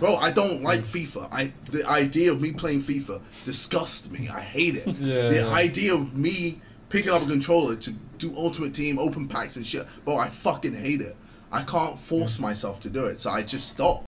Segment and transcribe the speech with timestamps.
[0.00, 0.64] Bro, I don't hmm.
[0.64, 1.28] like FIFA.
[1.30, 4.30] I the idea of me playing FIFA disgusts me.
[4.30, 4.86] I hate it.
[4.98, 5.48] Yeah, the yeah.
[5.48, 9.86] idea of me picking up a controller to do Ultimate Team, open packs and shit.
[10.06, 11.16] Bro, I fucking hate it.
[11.52, 14.06] I can't force myself to do it, so I just stop.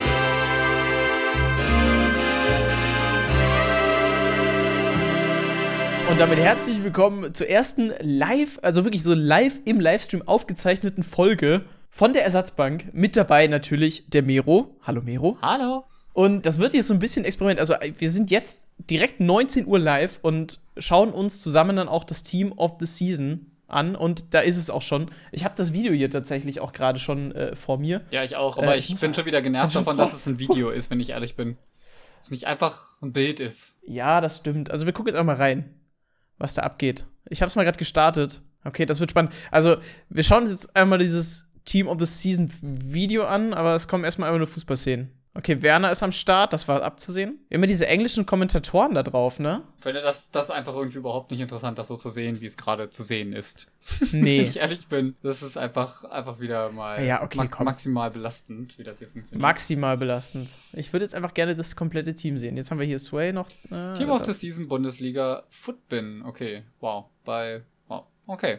[6.11, 11.65] Und damit herzlich willkommen zur ersten live, also wirklich so live im Livestream aufgezeichneten Folge
[11.93, 12.87] von der Ersatzbank.
[12.95, 14.75] Mit dabei natürlich der Mero.
[14.83, 15.37] Hallo Mero.
[15.43, 15.85] Hallo.
[16.15, 17.61] Und das wird jetzt so ein bisschen Experiment.
[17.61, 18.61] Also wir sind jetzt
[18.91, 23.53] direkt 19 Uhr live und schauen uns zusammen dann auch das Team of the Season
[23.69, 23.95] an.
[23.95, 25.11] Und da ist es auch schon.
[25.33, 28.01] Ich habe das Video hier tatsächlich auch gerade schon äh, vor mir.
[28.11, 30.71] Ja, ich auch, aber Äh, ich bin schon wieder genervt davon, dass es ein Video
[30.71, 31.57] ist, wenn ich ehrlich bin.
[32.19, 33.75] Dass es nicht einfach ein Bild ist.
[33.87, 34.71] Ja, das stimmt.
[34.71, 35.75] Also wir gucken jetzt auch mal rein,
[36.39, 37.05] was da abgeht.
[37.29, 38.41] Ich habe es mal gerade gestartet.
[38.65, 39.33] Okay, das wird spannend.
[39.51, 39.77] Also
[40.09, 44.05] wir schauen uns jetzt einmal dieses Team of the Season Video an, aber es kommen
[44.05, 45.11] erstmal einfach nur Fußballszenen.
[45.35, 47.39] Okay, Werner ist am Start, das war abzusehen.
[47.49, 49.63] Immer diese englischen Kommentatoren da drauf, ne?
[49.79, 52.59] Ich finde das, das einfach irgendwie überhaupt nicht interessant, das so zu sehen, wie es
[52.59, 53.67] gerade zu sehen ist.
[54.13, 54.41] Nee.
[54.41, 57.65] Wenn ich ehrlich bin, das ist einfach, einfach wieder mal Ja, okay, komm.
[57.65, 59.41] maximal belastend, wie das hier funktioniert.
[59.41, 60.51] Maximal belastend.
[60.75, 62.57] Ich würde jetzt einfach gerne das komplette Team sehen.
[62.59, 63.49] Jetzt haben wir hier Sway noch.
[63.71, 66.23] Äh, Team of the Season Bundesliga Footbin.
[66.27, 67.07] Okay, wow.
[67.25, 68.05] Bei, wow.
[68.27, 68.59] Okay.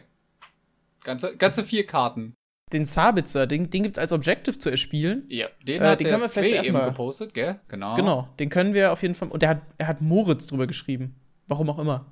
[1.04, 2.34] Ganze, ganze vier Karten.
[2.72, 5.24] Den Sabitzer, den, den gibt es als Objective zu erspielen.
[5.28, 7.60] Ja, den Äh, hat den der können wir vielleicht eben gepostet, gell?
[7.68, 7.94] Genau.
[7.94, 9.28] Genau, den können wir auf jeden Fall.
[9.28, 11.14] Und der hat, er hat Moritz drüber geschrieben.
[11.46, 12.06] Warum auch immer.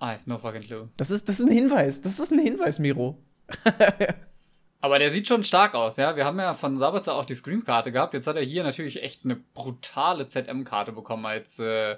[0.00, 0.88] I have no fucking clue.
[0.96, 2.00] Das ist, das ist ein Hinweis.
[2.00, 3.18] Das ist ein Hinweis, Miro.
[4.80, 6.14] Aber der sieht schon stark aus, ja.
[6.16, 8.14] Wir haben ja von Sabitzer auch die Scream-Karte gehabt.
[8.14, 11.96] Jetzt hat er hier natürlich echt eine brutale ZM-Karte bekommen als äh,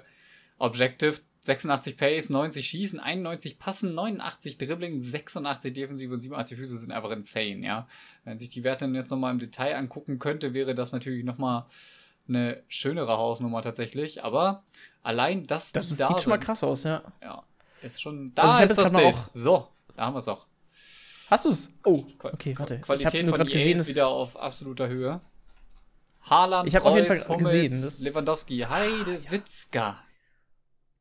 [0.57, 1.19] Objective.
[1.41, 7.09] 86 Pace, 90 Schießen, 91 Passen, 89 Dribbling, 86 Defensive und 87 Füße sind einfach
[7.11, 7.87] insane, ja.
[8.23, 11.65] Wenn sich die Werte jetzt nochmal im Detail angucken könnte, wäre das natürlich nochmal
[12.27, 14.23] eine schönere Hausnummer tatsächlich.
[14.23, 14.63] Aber
[15.01, 17.01] allein das, Das ist, da sieht schon mal sind, krass aus, ja.
[17.23, 17.43] Ja,
[17.81, 18.33] ist schon.
[18.35, 19.03] Da Also ich hab ist das Bild.
[19.15, 20.45] auch- So, da haben wir es doch.
[21.31, 21.69] Hast du's?
[21.83, 22.79] Oh, Qua- okay, warte.
[22.81, 25.21] Qualität ich habe nur von EA gesehen, ist wieder auf absoluter Höhe.
[26.29, 30.03] Haaland, Ich hab auf jeden Fall Hummels, gesehen, Lewandowski, Heide, Witzka.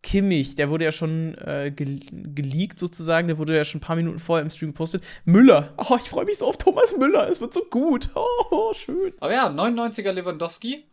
[0.02, 3.28] Kimmich, der wurde ja schon äh, ge geleakt sozusagen.
[3.28, 5.04] Der wurde ja schon ein paar Minuten vorher im Stream gepostet.
[5.24, 5.74] Müller.
[5.76, 7.28] Oh, ich freue mich so auf Thomas Müller.
[7.28, 8.10] Es wird so gut.
[8.52, 9.12] Oh, schön.
[9.20, 10.84] Aber ja, 99er Lewandowski,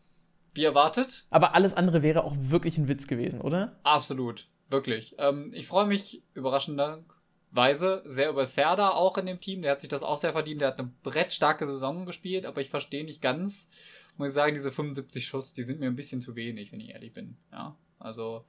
[0.54, 1.26] wie erwartet.
[1.32, 3.80] Aber alles andere wäre auch wirklich ein Witz gewesen, oder?
[3.84, 5.16] Absolut, wirklich.
[5.18, 9.64] Ähm, ich freue mich überraschenderweise sehr über Serda auch in dem Team.
[9.64, 10.62] Der hat sich das auch sehr verdient.
[10.62, 13.70] Der hat eine brettstarke Saison gespielt, aber ich verstehe nicht ganz,
[14.18, 16.90] muss ich sagen, diese 75 Schuss, die sind mir ein bisschen zu wenig, wenn ich
[16.90, 17.38] ehrlich bin.
[17.52, 18.46] Ja, also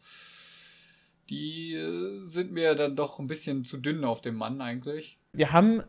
[1.31, 5.19] die äh, sind mir dann doch ein bisschen zu dünn auf dem Mann eigentlich.
[5.33, 5.83] Wir haben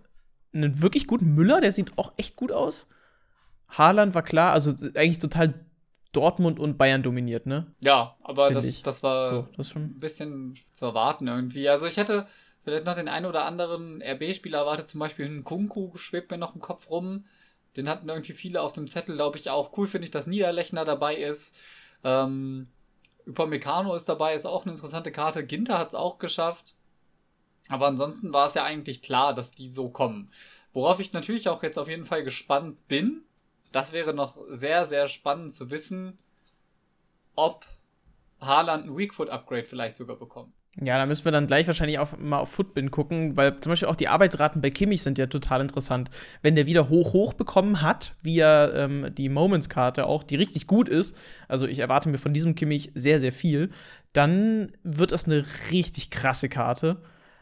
[0.54, 1.62] einen wirklich guten Müller.
[1.62, 2.88] Der sieht auch echt gut aus.
[3.70, 4.54] Haaland war klar.
[4.54, 5.66] Also eigentlich total
[6.12, 7.68] Dortmund und Bayern dominiert, ne?
[7.84, 11.70] Ja, aber das, das war So, das ein bisschen zu erwarten irgendwie.
[11.70, 12.26] Also ich hätte
[12.64, 16.56] vielleicht noch den einen oder anderen RB-Spieler erwartet, zum Beispiel einen Kunku schwebt mir noch
[16.56, 17.26] im Kopf rum.
[17.78, 19.78] Den hatten irgendwie viele auf dem Zettel, glaube ich, auch.
[19.78, 21.56] Cool finde ich, dass Niederlechner dabei ist.
[22.04, 22.68] Ähm,
[23.30, 25.46] Upamecano ist dabei, ist auch eine interessante Karte.
[25.46, 26.76] Ginter hat es auch geschafft.
[27.70, 30.32] Aber ansonsten war es ja eigentlich klar, dass die so kommen.
[30.74, 33.24] Worauf ich natürlich auch jetzt auf jeden Fall gespannt bin,
[33.72, 36.18] das wäre noch sehr, sehr spannend zu wissen,
[37.36, 37.66] ob
[38.42, 40.54] Haaland ein Weakfoot-Upgrade vielleicht sogar bekommt.
[40.78, 43.88] Ja, da müssen wir dann gleich wahrscheinlich auf, mal auf Footbin gucken, weil zum Beispiel
[43.88, 46.10] auch die Arbeitsraten bei Kimmich sind ja total interessant.
[46.42, 50.68] Wenn der wieder hoch, hoch bekommen hat, wie er ähm, die Moments-Karte auch, die richtig
[50.68, 53.72] gut ist, also ich erwarte mir von diesem Kimmich sehr, sehr viel,
[54.14, 57.02] dann wird das eine richtig krasse Karte.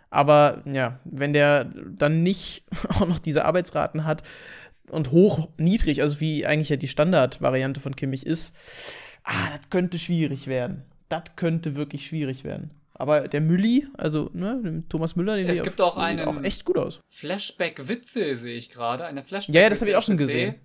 [0.10, 4.24] Aber ja, wenn der dann nicht auch noch diese Arbeitsraten hat
[4.90, 8.56] und hoch, niedrig, also wie eigentlich ja die Standardvariante von Kimmich ist,
[9.24, 10.84] ah, das könnte schwierig werden.
[11.10, 12.72] Das könnte wirklich schwierig werden.
[13.00, 16.66] Aber der Mülli, also ne, Thomas Müller, den Es gibt auch einen- sieht auch echt
[16.66, 17.00] gut aus.
[17.10, 19.06] Flashback-Witze sehe ich gerade.
[19.06, 20.56] Eine Flashback Ja, ja, das habe ich auch schon gesehen.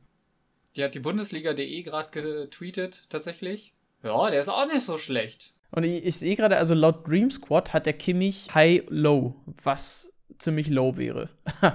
[0.74, 3.74] Die hat die Bundesliga.de gerade getweetet, tatsächlich.
[4.02, 5.52] Ja, der ist auch nicht so schlecht.
[5.70, 10.68] Und ich, ich sehe gerade, also laut Dream Squad hat der Kimmich High-Low, was ziemlich
[10.68, 11.28] low wäre.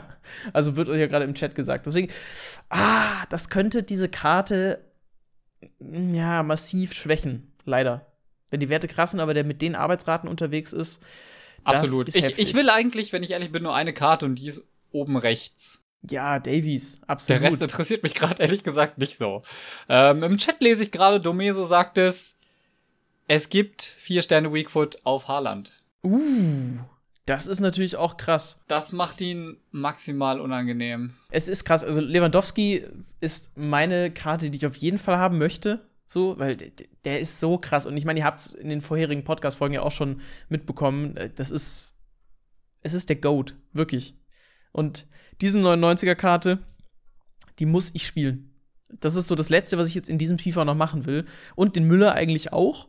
[0.54, 1.86] also wird euch ja gerade im Chat gesagt.
[1.86, 2.12] Deswegen,
[2.70, 4.84] ah, das könnte diese Karte
[5.80, 8.06] ja massiv schwächen, leider.
[8.50, 11.02] Wenn die Werte krass sind, aber der mit den Arbeitsraten unterwegs ist.
[11.66, 12.16] das Absolut.
[12.16, 15.18] Ich, ich will eigentlich, wenn ich ehrlich bin, nur eine Karte und die ist oben
[15.18, 15.82] rechts.
[16.10, 17.42] Ja, Davies, Der absolut.
[17.44, 19.42] Rest interessiert mich gerade ehrlich gesagt nicht so.
[19.90, 22.38] Ähm, Im Chat lese ich gerade, Domeso sagt es,
[23.28, 25.74] es gibt vier Sterne Weakfoot auf Haaland.
[26.04, 26.78] uh,
[27.26, 28.58] Das ist natürlich auch krass.
[28.68, 31.16] Das macht ihn maximal unangenehm.
[31.30, 31.84] Es ist krass.
[31.84, 32.86] Also Lewandowski
[33.20, 35.82] ist meine Karte, die ich auf jeden Fall haben möchte.
[36.10, 36.56] So, weil
[37.04, 37.86] der ist so krass.
[37.86, 41.18] Und ich meine, ihr habt es in den vorherigen Podcast-Folgen ja auch schon mitbekommen.
[41.18, 41.96] Äh, das ist.
[42.82, 44.16] Es ist der Goat, wirklich.
[44.72, 45.08] Und
[45.42, 46.60] diese 99er-Karte,
[47.60, 48.54] die muss ich spielen.
[48.88, 51.26] Das ist so das Letzte, was ich jetzt in diesem FIFA noch machen will.
[51.56, 52.88] Und den Müller eigentlich auch.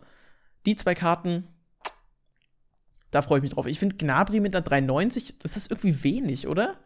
[0.67, 1.49] Die zwei Karten,
[3.11, 3.67] da freue ich mich drauf.
[3.67, 6.79] Ich finde Gnabry mit einer 390, das ist irgendwie wenig, oder?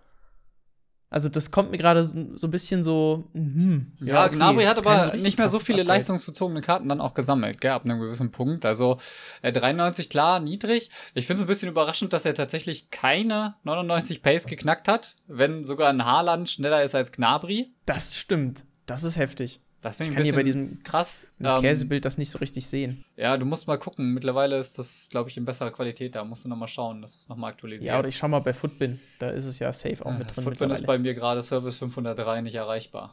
[1.12, 3.28] Also das kommt mir gerade so ein bisschen so.
[3.34, 5.98] Hm, ja, ja okay, Gnabry hat aber nicht mehr so viele Upgrade.
[5.98, 8.64] leistungsbezogene Karten dann auch gesammelt, gell, ab einem gewissen Punkt.
[8.64, 8.96] Also
[9.42, 10.88] äh, 93 klar, niedrig.
[11.12, 15.64] Ich finde es ein bisschen überraschend, dass er tatsächlich keine 99 Pace geknackt hat, wenn
[15.64, 17.74] sogar ein Haaland schneller ist als Gnabry.
[17.84, 18.64] Das stimmt.
[18.86, 19.60] Das ist heftig.
[19.82, 23.04] Das ich, ich kann hier bei diesem krass ähm, Käsebild das nicht so richtig sehen.
[23.16, 24.14] Ja, du musst mal gucken.
[24.14, 26.14] Mittlerweile ist das, glaube ich, in besserer Qualität.
[26.14, 27.86] Da musst du noch mal schauen, dass du es noch mal aktualisierst.
[27.86, 29.00] Ja, oder ich schau mal bei Footbin.
[29.18, 30.44] Da ist es ja safe auch mit drin.
[30.44, 33.12] Footbin ist bei mir gerade Service 503 nicht erreichbar.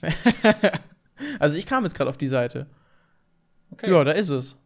[1.38, 2.66] also ich kam jetzt gerade auf die Seite.
[3.70, 3.90] Okay.
[3.90, 4.56] Ja, da ist es.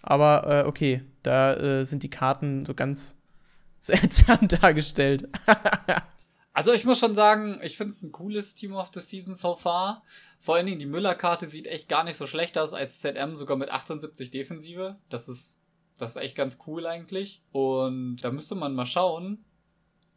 [0.00, 3.16] Aber äh, okay, da äh, sind die Karten so ganz
[3.80, 5.28] seltsam dargestellt.
[6.60, 9.56] Also ich muss schon sagen, ich finde es ein cooles Team of the Season so
[9.56, 10.02] far.
[10.40, 13.56] Vor allen Dingen die Müller-Karte sieht echt gar nicht so schlecht aus als ZM, sogar
[13.56, 14.94] mit 78 Defensive.
[15.08, 15.58] Das ist,
[15.96, 17.40] das ist echt ganz cool eigentlich.
[17.50, 19.42] Und da müsste man mal schauen,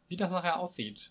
[0.08, 1.10] wie das nachher aussieht.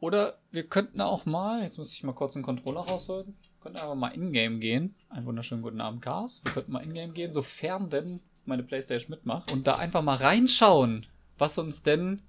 [0.00, 3.94] Oder wir könnten auch mal, jetzt muss ich mal kurz einen Controller rausholen, könnten einfach
[3.94, 4.94] mal in-game gehen.
[5.08, 6.42] Einen wunderschönen guten Abend, Cars.
[6.44, 9.50] Wir könnten mal in-game gehen, sofern denn meine Playstation mitmacht.
[9.50, 11.06] Und da einfach mal reinschauen,
[11.38, 12.20] was uns denn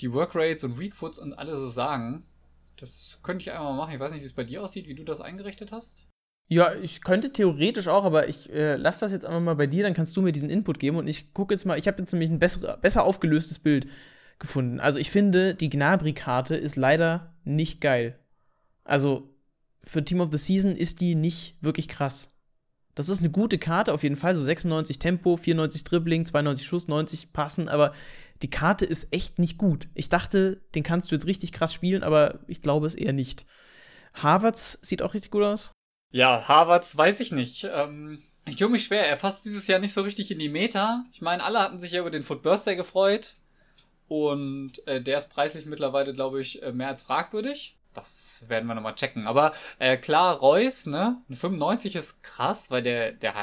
[0.00, 2.24] die Workrates und Weakfoots und alle so sagen.
[2.76, 3.94] Das könnte ich einmal mal machen.
[3.94, 6.06] Ich weiß nicht, wie es bei dir aussieht, wie du das eingerichtet hast.
[6.48, 9.82] Ja, ich könnte theoretisch auch, aber ich äh, lasse das jetzt einfach mal bei dir,
[9.82, 12.12] dann kannst du mir diesen Input geben und ich gucke jetzt mal, ich habe jetzt
[12.12, 13.88] nämlich ein besser, besser aufgelöstes Bild
[14.38, 14.78] gefunden.
[14.78, 18.18] Also ich finde, die Gnabry-Karte ist leider nicht geil.
[18.84, 19.34] Also
[19.82, 22.28] für Team of the Season ist die nicht wirklich krass.
[22.94, 26.88] Das ist eine gute Karte auf jeden Fall, so 96 Tempo, 94 Dribbling, 92 Schuss,
[26.88, 27.92] 90 passen, aber
[28.42, 29.88] die Karte ist echt nicht gut.
[29.94, 33.46] Ich dachte, den kannst du jetzt richtig krass spielen, aber ich glaube es eher nicht.
[34.14, 35.72] Harvards sieht auch richtig gut aus.
[36.12, 37.64] Ja, Harvards weiß ich nicht.
[37.64, 39.06] Ähm, ich tue mich schwer.
[39.06, 41.04] Er fasst dieses Jahr nicht so richtig in die Meta.
[41.12, 43.34] Ich meine, alle hatten sich ja über den Foot Birthday gefreut.
[44.08, 47.76] Und äh, der ist preislich mittlerweile, glaube ich, äh, mehr als fragwürdig.
[47.92, 49.26] Das werden wir nochmal checken.
[49.26, 51.22] Aber äh, klar, Reus, ne?
[51.28, 53.34] 95 ist krass, weil der, der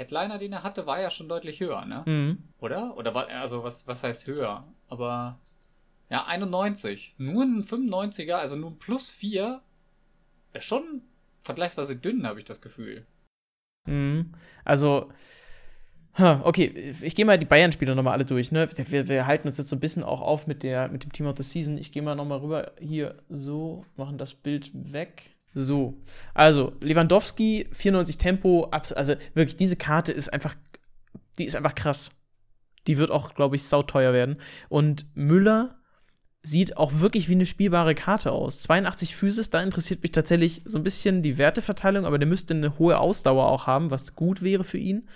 [0.00, 2.02] Headliner, den er hatte, war ja schon deutlich höher, ne?
[2.06, 2.38] Mhm.
[2.58, 2.96] Oder?
[2.96, 4.66] Oder war, also was, was heißt höher?
[4.88, 5.38] Aber
[6.08, 7.14] ja, 91.
[7.18, 9.60] Nur ein 95er, also nur ein plus 4,
[10.54, 11.02] ist schon
[11.42, 13.06] vergleichsweise dünn, habe ich das Gefühl.
[13.86, 14.32] Mhm.
[14.64, 15.12] Also,
[16.18, 18.52] okay, ich gehe mal die Bayern-Spieler nochmal alle durch.
[18.52, 18.70] Ne?
[18.74, 21.26] Wir, wir, halten uns jetzt so ein bisschen auch auf mit, der, mit dem Team
[21.26, 21.76] of the Season.
[21.76, 25.36] Ich gehe mal nochmal rüber hier so, machen das Bild weg.
[25.52, 26.00] So,
[26.32, 30.54] also Lewandowski, 94 Tempo, also wirklich, diese Karte ist einfach,
[31.38, 32.10] die ist einfach krass.
[32.86, 34.36] Die wird auch, glaube ich, sauteuer werden.
[34.68, 35.76] Und Müller
[36.42, 38.62] sieht auch wirklich wie eine spielbare Karte aus.
[38.62, 42.78] 82 Physis, da interessiert mich tatsächlich so ein bisschen die Werteverteilung, aber der müsste eine
[42.78, 45.08] hohe Ausdauer auch haben, was gut wäre für ihn.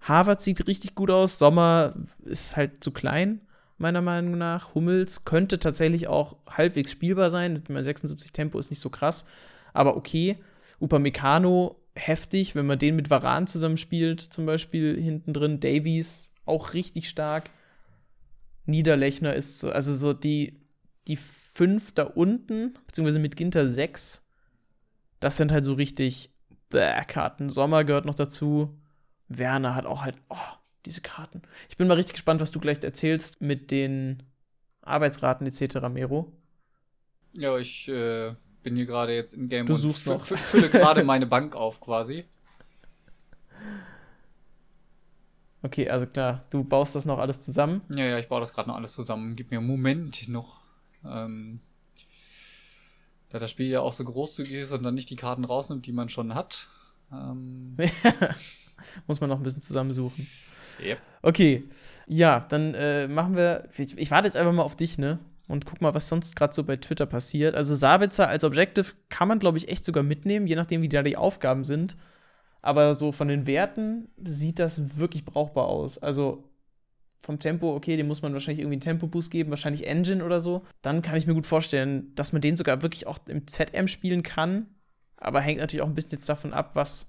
[0.00, 1.94] Harvard sieht richtig gut aus, Sommer
[2.24, 3.42] ist halt zu klein
[3.82, 4.74] meiner Meinung nach.
[4.74, 7.60] Hummels könnte tatsächlich auch halbwegs spielbar sein.
[7.68, 9.26] Mein 76 Tempo ist nicht so krass,
[9.74, 10.38] aber okay.
[10.80, 15.60] Upamecano heftig, wenn man den mit Varan zusammenspielt, zum Beispiel hinten drin.
[15.60, 17.50] Davies auch richtig stark.
[18.64, 20.60] Niederlechner ist so, also so die,
[21.06, 24.24] die fünf da unten, beziehungsweise mit Ginter sechs.
[25.20, 26.30] Das sind halt so richtig
[26.70, 27.50] Bäh, Karten.
[27.50, 28.78] Sommer gehört noch dazu.
[29.28, 30.36] Werner hat auch halt, oh,
[30.86, 31.42] diese Karten.
[31.68, 34.22] Ich bin mal richtig gespannt, was du gleich erzählst mit den
[34.82, 36.32] Arbeitsraten etc., Mero.
[37.36, 40.38] Ja, ich äh, bin hier gerade jetzt im Game du suchst und noch.
[40.38, 42.24] fülle gerade meine Bank auf quasi.
[45.62, 47.82] Okay, also klar, du baust das noch alles zusammen?
[47.94, 49.36] Ja, ja, ich baue das gerade noch alles zusammen.
[49.36, 50.60] Gib mir einen Moment noch.
[51.04, 51.60] Ähm,
[53.28, 55.92] da das Spiel ja auch so großzügig ist und dann nicht die Karten rausnimmt, die
[55.92, 56.68] man schon hat.
[57.12, 57.76] Ähm,
[59.06, 60.26] Muss man noch ein bisschen zusammensuchen.
[60.80, 60.98] Yep.
[61.22, 61.64] Okay,
[62.06, 63.68] ja, dann äh, machen wir.
[63.76, 65.18] Ich, ich, warte jetzt einfach mal auf dich, ne?
[65.48, 67.54] Und guck mal, was sonst gerade so bei Twitter passiert.
[67.54, 71.02] Also Sabitzer als Objective kann man, glaube ich, echt sogar mitnehmen, je nachdem, wie da
[71.02, 71.96] die Aufgaben sind.
[72.62, 75.98] Aber so von den Werten sieht das wirklich brauchbar aus.
[75.98, 76.48] Also
[77.18, 80.64] vom Tempo, okay, dem muss man wahrscheinlich irgendwie einen Tempo-Boost geben, wahrscheinlich Engine oder so.
[80.80, 84.22] Dann kann ich mir gut vorstellen, dass man den sogar wirklich auch im ZM spielen
[84.22, 84.66] kann.
[85.16, 87.08] Aber hängt natürlich auch ein bisschen jetzt davon ab, was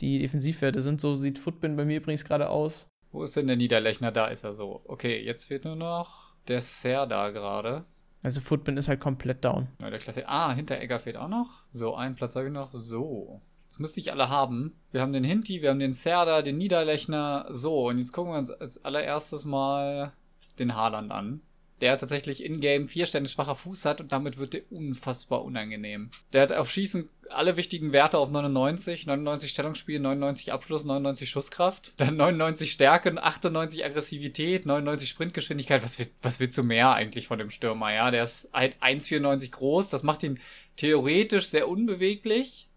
[0.00, 1.00] die Defensivwerte sind.
[1.00, 2.89] So sieht Footbin bei mir übrigens gerade aus.
[3.12, 4.12] Wo ist denn der Niederlechner?
[4.12, 4.82] Da ist er so.
[4.84, 7.84] Okay, jetzt fehlt nur noch der da gerade.
[8.22, 9.68] Also Footbin ist halt komplett down.
[9.80, 10.28] Ja, der Klasse.
[10.28, 11.64] Ah, hinter Egger fehlt auch noch.
[11.70, 12.70] So, einen Platz habe ich noch.
[12.72, 13.40] So.
[13.68, 14.74] Das müsste ich alle haben.
[14.90, 17.46] Wir haben den Hinti, wir haben den Serda, den Niederlechner.
[17.50, 20.12] So, und jetzt gucken wir uns als allererstes mal
[20.58, 21.40] den Haaland an.
[21.80, 26.10] Der tatsächlich in-game vier Stände schwacher Fuß hat und damit wird der unfassbar unangenehm.
[26.32, 31.94] Der hat auf Schießen alle wichtigen Werte auf 99, 99 Stellungsspiel, 99 Abschluss, 99 Schusskraft,
[31.96, 35.82] dann 99 Stärke, 98 Aggressivität, 99 Sprintgeschwindigkeit.
[35.82, 37.92] Was, was willst du mehr eigentlich von dem Stürmer?
[37.92, 39.90] Ja, der ist halt 1,94 groß.
[39.90, 40.40] Das macht ihn
[40.76, 42.68] theoretisch sehr unbeweglich.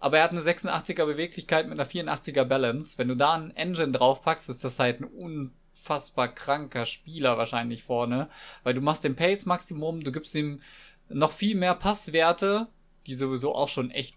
[0.00, 2.98] Aber er hat eine 86er Beweglichkeit mit einer 84er Balance.
[2.98, 8.28] Wenn du da einen Engine draufpackst, ist das halt ein unfassbar kranker Spieler wahrscheinlich vorne.
[8.62, 10.60] Weil du machst den Pace Maximum, du gibst ihm
[11.08, 12.68] noch viel mehr Passwerte,
[13.06, 14.16] die sowieso auch schon echt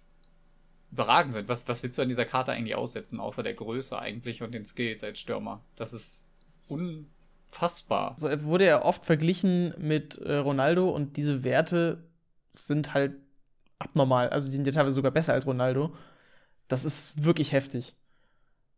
[0.91, 1.47] überragend sind.
[1.47, 4.65] Was, was willst du an dieser Karte eigentlich aussetzen, außer der Größe eigentlich und den
[4.65, 5.63] Skills als Stürmer?
[5.75, 6.33] Das ist
[6.67, 8.15] unfassbar.
[8.17, 12.03] So also wurde er oft verglichen mit äh, Ronaldo und diese Werte
[12.55, 13.13] sind halt
[13.79, 14.29] abnormal.
[14.29, 15.95] Also die sind ja teilweise sogar besser als Ronaldo.
[16.67, 17.95] Das ist wirklich heftig.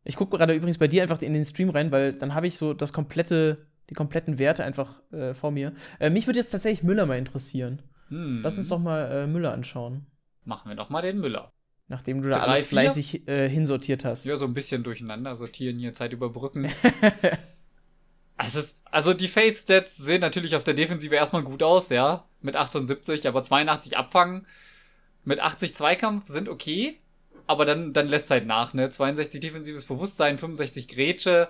[0.03, 2.57] Ich gucke gerade übrigens bei dir einfach in den Stream rein, weil dann habe ich
[2.57, 5.73] so das komplette, die kompletten Werte einfach äh, vor mir.
[5.99, 7.81] Äh, mich würde jetzt tatsächlich Müller mal interessieren.
[8.09, 8.41] Hm.
[8.43, 10.05] Lass uns doch mal äh, Müller anschauen.
[10.43, 11.51] Machen wir doch mal den Müller.
[11.87, 14.25] Nachdem du da Drei, alles fleißig äh, hinsortiert hast.
[14.25, 16.69] Ja, so ein bisschen durcheinander sortieren hier, Zeit überbrücken.
[18.37, 22.25] ist, also die Face-Stats sehen natürlich auf der Defensive erstmal gut aus, ja.
[22.41, 24.45] Mit 78, aber 82 abfangen
[25.25, 26.99] mit 80 Zweikampf sind okay,
[27.47, 28.89] aber dann, dann lässt halt nach, ne?
[28.89, 31.49] 62 defensives Bewusstsein, 65 Grätsche,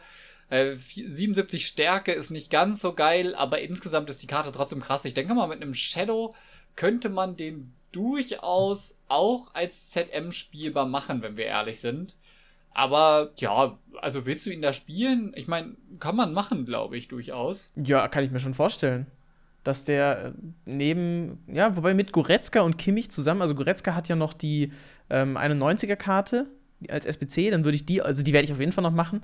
[0.49, 5.05] äh, 77 Stärke ist nicht ganz so geil, aber insgesamt ist die Karte trotzdem krass.
[5.05, 6.35] Ich denke mal, mit einem Shadow
[6.75, 12.15] könnte man den durchaus auch als ZM spielbar machen, wenn wir ehrlich sind.
[12.73, 15.31] Aber ja, also willst du ihn da spielen?
[15.35, 17.71] Ich meine, kann man machen, glaube ich, durchaus.
[17.75, 19.05] Ja, kann ich mir schon vorstellen
[19.63, 20.31] dass der äh,
[20.65, 24.71] neben, ja, wobei mit Goretzka und Kimmich zusammen, also Goretzka hat ja noch die
[25.09, 26.47] ähm, 91er-Karte
[26.89, 29.21] als SBC, dann würde ich die, also die werde ich auf jeden Fall noch machen,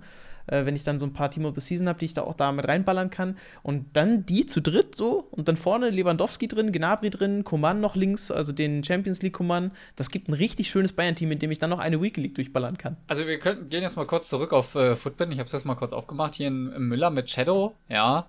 [0.47, 2.21] äh, wenn ich dann so ein paar Team of the Season habe, die ich da
[2.21, 3.37] auch da mit reinballern kann.
[3.63, 7.97] Und dann die zu dritt so und dann vorne Lewandowski drin, Gnabry drin, Coman noch
[7.97, 9.71] links, also den Champions League Coman.
[9.97, 12.77] Das gibt ein richtig schönes Bayern-Team, in dem ich dann noch eine Weekly League durchballern
[12.77, 12.95] kann.
[13.07, 15.31] Also wir können, gehen jetzt mal kurz zurück auf äh, Footbin.
[15.31, 16.35] Ich habe es jetzt mal kurz aufgemacht.
[16.35, 18.27] Hier in, in Müller mit Shadow, ja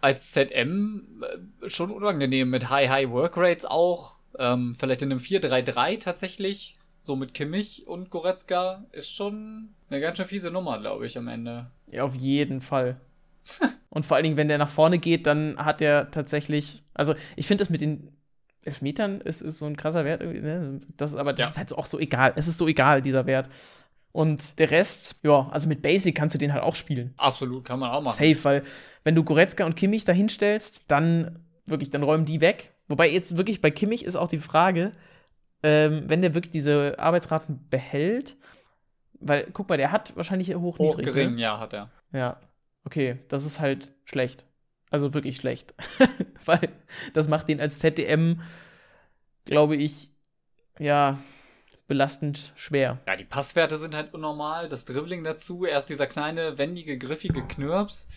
[0.00, 1.22] als ZM
[1.62, 4.16] äh, schon unangenehm mit High High Work Rates auch.
[4.38, 6.76] Ähm, vielleicht in einem 4-3-3 tatsächlich.
[7.00, 11.28] So mit Kimmich und Goretzka ist schon eine ganz schön fiese Nummer, glaube ich, am
[11.28, 11.70] Ende.
[11.90, 13.00] Ja, auf jeden Fall.
[13.88, 16.82] und vor allen Dingen, wenn der nach vorne geht, dann hat er tatsächlich.
[16.94, 18.12] Also, ich finde das mit den
[18.62, 20.20] Elfmetern ist, ist so ein krasser Wert.
[20.20, 20.80] Ne?
[20.96, 21.46] Das, aber das ja.
[21.46, 22.32] ist halt auch so egal.
[22.36, 23.48] Es ist so egal, dieser Wert.
[24.12, 27.14] Und der Rest, ja, also mit Basic kannst du den halt auch spielen.
[27.16, 28.16] Absolut, kann man auch machen.
[28.16, 28.62] Safe, weil
[29.04, 32.72] wenn du Goretzka und Kimmich da hinstellst, dann wirklich, dann räumen die weg.
[32.88, 34.92] Wobei jetzt wirklich bei Kimmich ist auch die Frage,
[35.62, 38.36] ähm, wenn der wirklich diese Arbeitsraten behält,
[39.20, 40.96] weil, guck mal, der hat wahrscheinlich hoch, niedrig.
[40.96, 41.40] Hoch gering, ne?
[41.42, 41.90] ja, hat er.
[42.12, 42.40] Ja,
[42.84, 44.46] okay, das ist halt schlecht.
[44.90, 45.74] Also wirklich schlecht.
[46.44, 46.70] weil
[47.12, 48.40] das macht den als ZDM,
[49.44, 50.10] glaube ich,
[50.78, 51.18] ja,
[51.88, 53.00] belastend schwer.
[53.06, 58.08] Ja, die Passwerte sind halt unnormal, das Dribbling dazu, erst dieser kleine, wendige, griffige Knirps.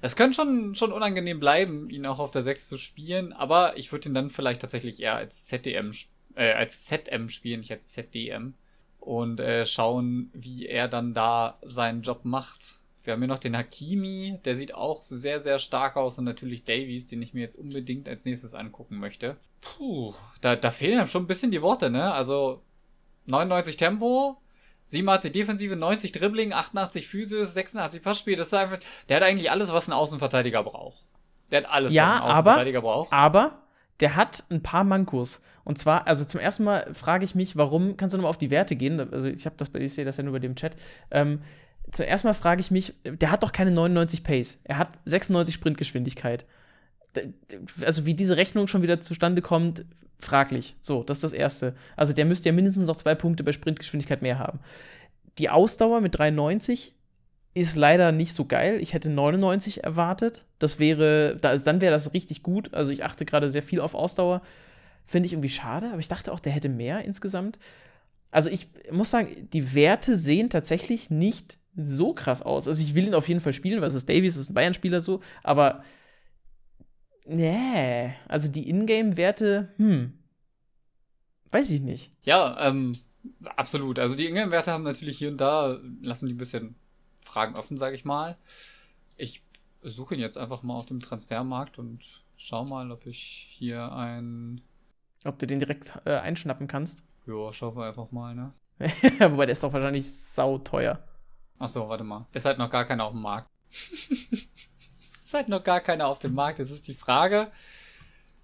[0.00, 3.92] Es könnte schon, schon unangenehm bleiben, ihn auch auf der 6 zu spielen, aber ich
[3.92, 5.92] würde ihn dann vielleicht tatsächlich eher als ZDM,
[6.34, 8.54] äh, als ZM spielen, nicht als ZDM.
[8.98, 12.78] Und äh, schauen, wie er dann da seinen Job macht.
[13.04, 16.64] Wir haben hier noch den Hakimi, der sieht auch sehr, sehr stark aus und natürlich
[16.64, 19.36] Davies, den ich mir jetzt unbedingt als nächstes angucken möchte.
[19.60, 22.12] Puh, da, da fehlen schon ein bisschen die Worte, ne?
[22.12, 22.62] Also
[23.28, 24.40] 99 Tempo,
[24.86, 28.36] 87 Defensive, 90 Dribbling, 88 Physis, 86 Passspiel.
[28.36, 31.06] Das ist einfach, der hat eigentlich alles, was ein Außenverteidiger braucht.
[31.50, 33.12] Der hat alles, ja, was ein Außenverteidiger aber, braucht.
[33.12, 33.62] Aber
[34.00, 35.40] der hat ein paar Mankos.
[35.64, 38.50] Und zwar, also zum ersten Mal frage ich mich, warum, kannst du nochmal auf die
[38.50, 39.12] Werte gehen?
[39.12, 40.76] Also ich habe das, ich sehe das ja nur bei dem Chat.
[41.10, 41.42] Ähm,
[41.90, 44.58] zuerst mal frage ich mich, der hat doch keine 99 Pace.
[44.64, 46.46] Er hat 96 Sprintgeschwindigkeit.
[47.84, 49.84] Also wie diese Rechnung schon wieder zustande kommt,
[50.18, 50.76] fraglich.
[50.80, 51.74] So, das ist das Erste.
[51.96, 54.60] Also der müsste ja mindestens noch zwei Punkte bei Sprintgeschwindigkeit mehr haben.
[55.38, 56.94] Die Ausdauer mit 93
[57.54, 58.78] ist leider nicht so geil.
[58.80, 60.44] Ich hätte 99 erwartet.
[60.58, 62.74] Das wäre, also dann wäre das richtig gut.
[62.74, 64.42] Also ich achte gerade sehr viel auf Ausdauer.
[65.06, 67.58] Finde ich irgendwie schade, aber ich dachte auch, der hätte mehr insgesamt.
[68.30, 72.68] Also ich muss sagen, die Werte sehen tatsächlich nicht so krass aus.
[72.68, 74.54] Also ich will ihn auf jeden Fall spielen, weil es ist Davies, es ist ein
[74.54, 75.82] Bayern-Spieler so, aber
[77.28, 80.18] Nee, also die Ingame-Werte, hm.
[81.50, 82.10] Weiß ich nicht.
[82.22, 82.92] Ja, ähm,
[83.56, 83.98] absolut.
[83.98, 86.74] Also die Ingame-Werte haben natürlich hier und da, lassen die ein bisschen
[87.24, 88.36] Fragen offen, sage ich mal.
[89.16, 89.42] Ich
[89.82, 94.60] suche ihn jetzt einfach mal auf dem Transfermarkt und schau mal, ob ich hier ein.
[95.24, 97.04] Ob du den direkt äh, einschnappen kannst.
[97.26, 98.52] Ja, schauen wir einfach mal, ne?
[98.78, 101.02] Wobei der ist doch wahrscheinlich sauteuer.
[101.58, 102.26] Achso, warte mal.
[102.32, 103.50] Ist halt noch gar keiner auf dem Markt.
[105.28, 106.58] ist halt noch gar keiner auf dem Markt.
[106.58, 107.48] Es ist die Frage,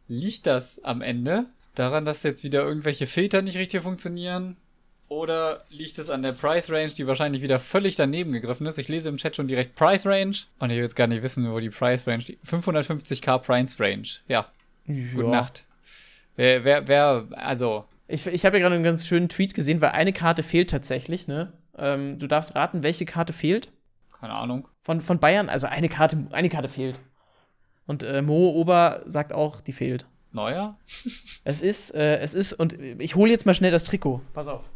[0.06, 4.56] liegt das am Ende daran, dass jetzt wieder irgendwelche Filter nicht richtig funktionieren?
[5.08, 8.78] Oder liegt es an der Price Range, die wahrscheinlich wieder völlig daneben gegriffen ist?
[8.78, 11.50] Ich lese im Chat schon direkt Price Range und ich will jetzt gar nicht wissen,
[11.50, 12.44] wo die Price Range liegt.
[12.44, 14.08] 550k Price Range.
[14.28, 14.46] Ja.
[14.86, 14.94] Ja.
[15.14, 15.64] Gute Nacht.
[16.36, 19.90] Wer, wer, wer, also, Ich, ich habe ja gerade einen ganz schönen Tweet gesehen, weil
[19.90, 21.52] eine Karte fehlt tatsächlich, ne?
[21.78, 23.70] Ähm, du darfst raten, welche Karte fehlt.
[24.25, 24.69] Keine Ahnung.
[24.81, 26.99] Von, von Bayern, also eine Karte, eine Karte fehlt.
[27.87, 30.07] Und äh, Mo Ober sagt auch, die fehlt.
[30.33, 30.78] Neuer?
[31.45, 34.23] Es ist, äh, es ist, und ich hole jetzt mal schnell das Trikot.
[34.33, 34.71] Pass auf.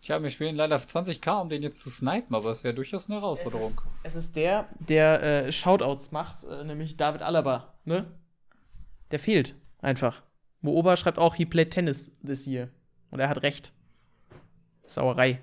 [0.00, 2.74] Ich habe mir spielen leider für 20k, um den jetzt zu snipen, aber es wäre
[2.74, 3.80] durchaus eine Herausforderung.
[4.02, 8.10] Es ist der, der äh, Shoutouts macht, äh, nämlich David Alaba, ne?
[9.12, 10.24] Der fehlt einfach.
[10.60, 12.68] Mo Ober schreibt auch, he played tennis this year.
[13.12, 13.72] Und er hat recht.
[14.86, 15.40] Sauerei.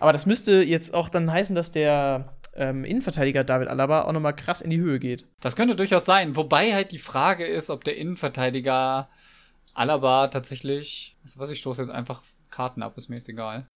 [0.00, 4.34] Aber das müsste jetzt auch dann heißen, dass der ähm, Innenverteidiger David Alaba auch nochmal
[4.34, 5.26] krass in die Höhe geht.
[5.40, 6.36] Das könnte durchaus sein.
[6.36, 9.08] Wobei halt die Frage ist, ob der Innenverteidiger
[9.74, 11.16] Alaba tatsächlich.
[11.22, 13.68] Weißt du was, ich stoße jetzt einfach Karten ab, ist mir jetzt egal.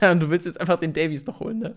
[0.00, 1.74] Und du willst jetzt einfach den Davies noch holen, ne?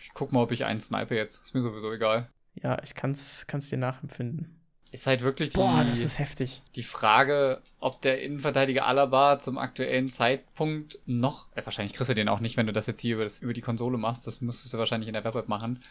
[0.00, 1.42] Ich guck mal, ob ich einen snipe jetzt.
[1.42, 2.28] Ist mir sowieso egal.
[2.54, 4.55] Ja, ich kann's, kann's dir nachempfinden.
[4.92, 6.62] Ist halt wirklich die, Boah, das ist heftig.
[6.74, 11.48] die Frage, ob der Innenverteidiger Alaba zum aktuellen Zeitpunkt noch.
[11.54, 13.52] Äh, wahrscheinlich kriegst du den auch nicht, wenn du das jetzt hier über, das, über
[13.52, 14.26] die Konsole machst.
[14.26, 15.82] Das müsstest du wahrscheinlich in der Web machen.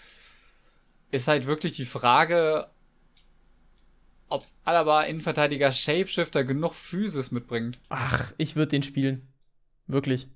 [1.12, 2.68] Ist halt wirklich die Frage,
[4.30, 7.80] ob Alaba Innenverteidiger Shapeshifter genug Physis mitbringt.
[7.90, 9.28] Ach, ich würde den spielen.
[9.88, 10.28] Wirklich.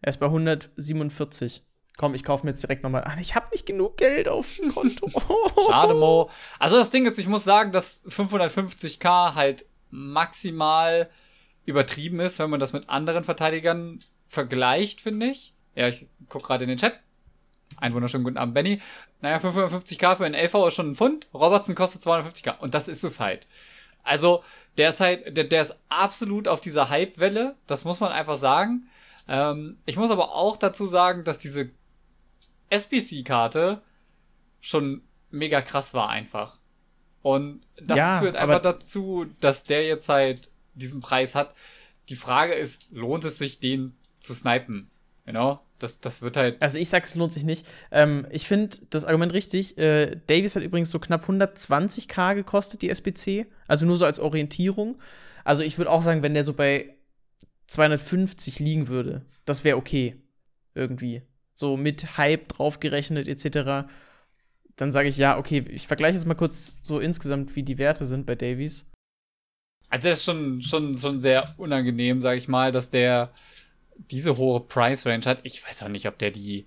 [0.00, 1.62] Er ist bei 147.
[1.96, 3.18] Komm, ich kaufe mir jetzt direkt nochmal an.
[3.18, 5.08] Ich habe nicht genug Geld auf dem Konto.
[5.66, 6.30] Schade, Mo.
[6.58, 11.08] Also das Ding ist, ich muss sagen, dass 550k halt maximal
[11.64, 15.54] übertrieben ist, wenn man das mit anderen Verteidigern vergleicht, finde ich.
[15.74, 17.00] Ja, ich guck gerade in den Chat.
[17.78, 18.80] Einen wunderschönen guten Abend, Benny.
[19.20, 21.26] Naja, 550k für einen LV ist schon ein Pfund.
[21.32, 22.58] Robertson kostet 250k.
[22.58, 23.46] Und das ist es halt.
[24.02, 24.44] Also,
[24.76, 27.56] der ist halt, der, der ist absolut auf dieser Hype-Welle.
[27.66, 28.88] Das muss man einfach sagen.
[29.28, 31.70] Ähm, ich muss aber auch dazu sagen, dass diese
[32.70, 33.82] SPC-Karte
[34.60, 36.58] schon mega krass war einfach.
[37.22, 41.54] Und das Ja, führt einfach dazu, dass der jetzt halt diesen Preis hat.
[42.08, 44.90] Die Frage ist, lohnt es sich, den zu snipen?
[45.26, 45.58] You know?
[45.78, 46.62] Das, das wird halt.
[46.62, 47.66] Also ich sag's, es lohnt sich nicht.
[47.90, 49.76] Ähm, ich finde das Argument richtig.
[49.76, 53.46] Äh, Davies hat übrigens so knapp 120k gekostet, die SBC.
[53.66, 54.98] Also nur so als Orientierung.
[55.44, 56.94] Also ich würde auch sagen, wenn der so bei
[57.66, 60.16] 250 liegen würde, das wäre okay.
[60.74, 61.22] Irgendwie.
[61.58, 63.88] So mit Hype draufgerechnet etc.
[64.76, 68.04] Dann sage ich ja, okay, ich vergleiche jetzt mal kurz so insgesamt, wie die Werte
[68.04, 68.86] sind bei Davies.
[69.88, 73.32] Also das ist schon, schon, schon sehr unangenehm, sag ich mal, dass der
[74.10, 75.40] diese hohe Price Range hat.
[75.44, 76.66] Ich weiß auch nicht, ob der die,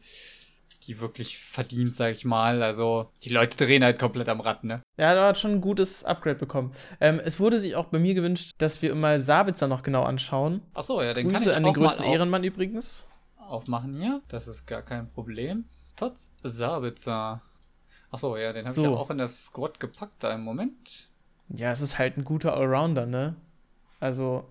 [0.87, 2.63] die wirklich verdient, sag ich mal.
[2.63, 4.81] Also, die Leute drehen halt komplett am Rad, ne?
[4.97, 6.71] Ja, der hat schon ein gutes Upgrade bekommen.
[6.99, 10.61] Ähm, es wurde sich auch bei mir gewünscht, dass wir mal Sabitzer noch genau anschauen.
[10.73, 13.08] Achso, ja, den kann Grüße ich an auch den größten Ehrenmann übrigens.
[13.49, 14.21] Aufmachen hier.
[14.29, 15.65] Das ist gar kein Problem.
[15.95, 17.41] Tots Sabitzer.
[18.11, 18.83] Achso, ja, den habe So.
[18.83, 21.09] ich ja auch in der Squad gepackt da im Moment.
[21.49, 23.35] Ja, es ist halt ein guter Allrounder, ne?
[23.99, 24.47] Also,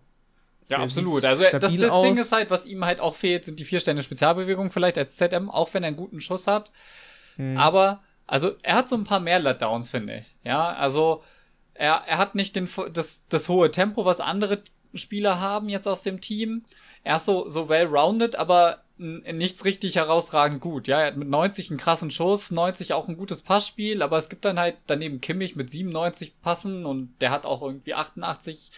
[0.68, 1.24] Ja, absolut.
[1.24, 2.18] Also das, das Ding aus.
[2.18, 5.48] ist halt, was ihm halt auch fehlt, sind die vier Stände Spezialbewegung vielleicht als ZM,
[5.50, 6.70] auch wenn er einen guten Schuss hat.
[7.36, 7.56] hm.
[7.56, 10.36] Aber, also er hat so ein paar mehr Letdowns, finde ich.
[10.44, 11.22] Ja, also
[11.74, 14.62] er, er hat nicht den, das, das hohe Tempo, was andere
[14.94, 16.64] Spieler haben jetzt aus dem Team.
[17.04, 20.88] Er ist so, so well-rounded, aber nichts richtig herausragend gut.
[20.88, 24.28] Ja, er hat mit 90 einen krassen Schuss, 90 auch ein gutes Passspiel, aber es
[24.28, 28.70] gibt dann halt daneben Kimmich mit 97 Passen und der hat auch irgendwie 88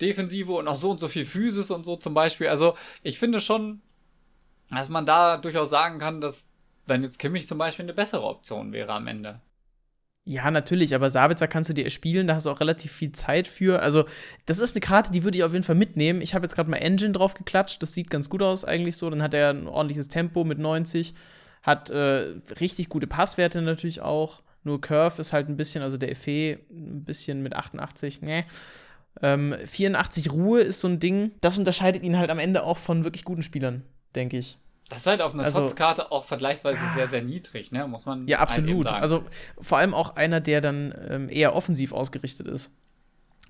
[0.00, 2.48] Defensive und auch so und so viel Physis und so zum Beispiel.
[2.48, 3.80] Also ich finde schon,
[4.70, 6.48] dass man da durchaus sagen kann, dass
[6.86, 9.40] dann jetzt Kimmich zum Beispiel eine bessere Option wäre am Ende.
[10.30, 13.48] Ja, natürlich, aber Sabitzer kannst du dir spielen, da hast du auch relativ viel Zeit
[13.48, 13.82] für.
[13.82, 14.04] Also,
[14.46, 16.22] das ist eine Karte, die würde ich auf jeden Fall mitnehmen.
[16.22, 19.10] Ich habe jetzt gerade mal Engine drauf geklatscht, das sieht ganz gut aus eigentlich so.
[19.10, 21.14] Dann hat er ein ordentliches Tempo mit 90,
[21.62, 24.42] hat äh, richtig gute Passwerte natürlich auch.
[24.62, 28.44] Nur Curve ist halt ein bisschen, also der Effet ein bisschen mit 88, ne.
[29.22, 33.02] Ähm, 84 Ruhe ist so ein Ding, das unterscheidet ihn halt am Ende auch von
[33.02, 33.82] wirklich guten Spielern,
[34.14, 34.58] denke ich.
[34.90, 37.86] Das ist halt auf einer Also- Trotzkarte auch vergleichsweise sehr, sehr niedrig, ne?
[37.88, 38.86] Muss man Ja, absolut.
[38.88, 39.24] Also
[39.60, 42.72] vor allem auch einer, der dann ähm, eher offensiv ausgerichtet ist.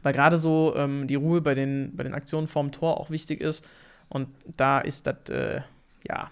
[0.02, 3.40] Weil gerade so ähm, die Ruhe bei den, bei den Aktionen vorm Tor auch wichtig
[3.40, 3.66] ist.
[4.08, 5.60] Und da ist das, äh,
[6.08, 6.30] ja,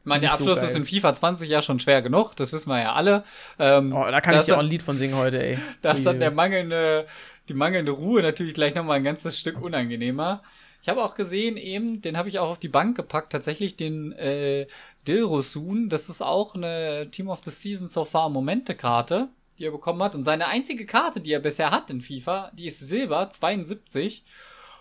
[0.00, 0.68] Ich meine, der so Abschluss geil.
[0.68, 3.22] ist in FIFA 20 ja schon schwer genug, das wissen wir ja alle.
[3.58, 5.58] Ähm, Oh, da kann ich dir auch ein Lied von singen heute, ey.
[5.82, 7.06] Da ist dann der mangelnde,
[7.48, 10.42] die mangelnde Ruhe natürlich gleich nochmal ein ganzes Stück unangenehmer.
[10.82, 14.12] Ich habe auch gesehen, eben, den habe ich auch auf die Bank gepackt, tatsächlich den
[14.12, 14.66] äh,
[15.06, 15.88] Dilrosun.
[15.88, 20.14] Das ist auch eine Team of the Season so far Momente-Karte, die er bekommen hat.
[20.14, 24.24] Und seine einzige Karte, die er bisher hat in FIFA, die ist Silber 72.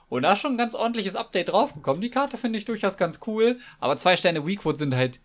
[0.07, 2.01] Und da ist schon ein ganz ordentliches Update draufgekommen.
[2.01, 5.19] Die Karte finde ich durchaus ganz cool, aber zwei Sterne Weakwood sind halt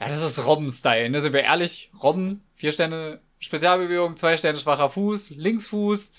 [0.00, 1.20] ja, das ist Robben-Style, ne?
[1.20, 1.90] Sind wir ehrlich?
[2.02, 6.12] Robben, vier Sterne Spezialbewegung, zwei Sterne schwacher Fuß, Linksfuß.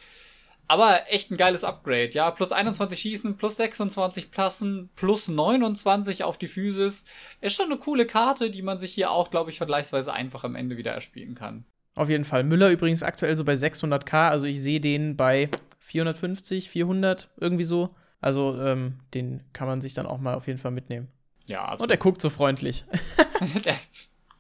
[0.68, 2.30] Aber echt ein geiles Upgrade, ja.
[2.32, 7.06] Plus 21 Schießen, plus 26 Plassen, plus 29 auf die Physis.
[7.40, 10.56] Ist schon eine coole Karte, die man sich hier auch, glaube ich, vergleichsweise einfach am
[10.56, 11.66] Ende wieder erspielen kann.
[11.96, 12.44] Auf jeden Fall.
[12.44, 14.30] Müller übrigens aktuell so bei 600k.
[14.30, 15.50] Also ich sehe den bei
[15.80, 17.96] 450, 400, irgendwie so.
[18.20, 21.08] Also ähm, den kann man sich dann auch mal auf jeden Fall mitnehmen.
[21.48, 21.92] Ja, Und absolut.
[21.92, 22.86] er guckt so freundlich.
[23.66, 23.76] der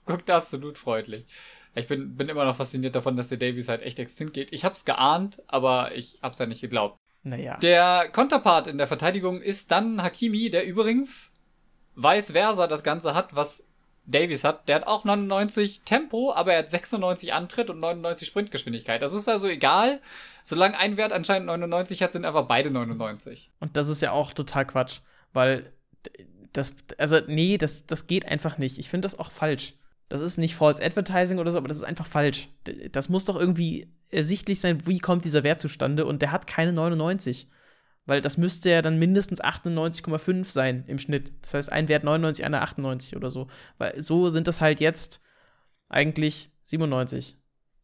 [0.05, 1.25] guckt absolut freundlich.
[1.77, 4.51] Ich bin, bin immer noch fasziniert davon, dass der Davies halt echt extinct geht.
[4.51, 6.99] Ich hab's geahnt, aber ich hab's ja nicht geglaubt.
[7.23, 7.57] Naja.
[7.57, 11.33] Der Konterpart in der Verteidigung ist dann Hakimi, der übrigens
[11.95, 13.67] vice versa das Ganze hat, was
[14.05, 14.67] Davies hat.
[14.69, 19.01] Der hat auch 99 Tempo, aber er hat 96 Antritt und 99 Sprintgeschwindigkeit.
[19.01, 20.01] Das ist also egal.
[20.43, 23.51] Solange ein Wert anscheinend 99 hat, sind einfach beide 99.
[23.59, 24.99] Und das ist ja auch total Quatsch,
[25.33, 25.71] weil
[26.53, 28.77] das, also nee, das, das geht einfach nicht.
[28.79, 29.73] Ich finde das auch falsch.
[30.09, 32.49] Das ist nicht False Advertising oder so, aber das ist einfach falsch.
[32.91, 36.71] Das muss doch irgendwie ersichtlich sein, wie kommt dieser Wert zustande und der hat keine
[36.73, 37.47] 99.
[38.05, 41.33] Weil das müsste ja dann mindestens 98,5 sein im Schnitt.
[41.41, 43.47] Das heißt, ein Wert 99, einer 98 oder so.
[43.77, 45.19] Weil so sind das halt jetzt
[45.89, 47.35] eigentlich 97,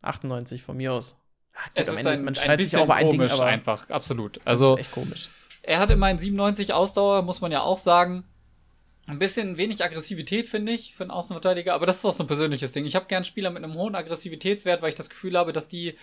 [0.01, 1.17] 98 von mir aus.
[1.53, 3.19] Ach, gut, Es ist Ende- ein, man ein schneidet sich bisschen auch bei ein Ding,
[3.19, 4.37] komisch aber einfach, absolut.
[4.37, 5.29] das Also ist echt komisch.
[5.61, 8.23] Er hat immerhin 97 Ausdauer, muss man ja auch sagen.
[9.05, 12.27] Ein bisschen wenig Aggressivität, finde ich, für einen Außenverteidiger, aber das ist auch so ein
[12.27, 12.85] persönliches Ding.
[12.85, 15.95] Ich habe gern Spieler mit einem hohen Aggressivitätswert, weil ich das Gefühl habe, dass die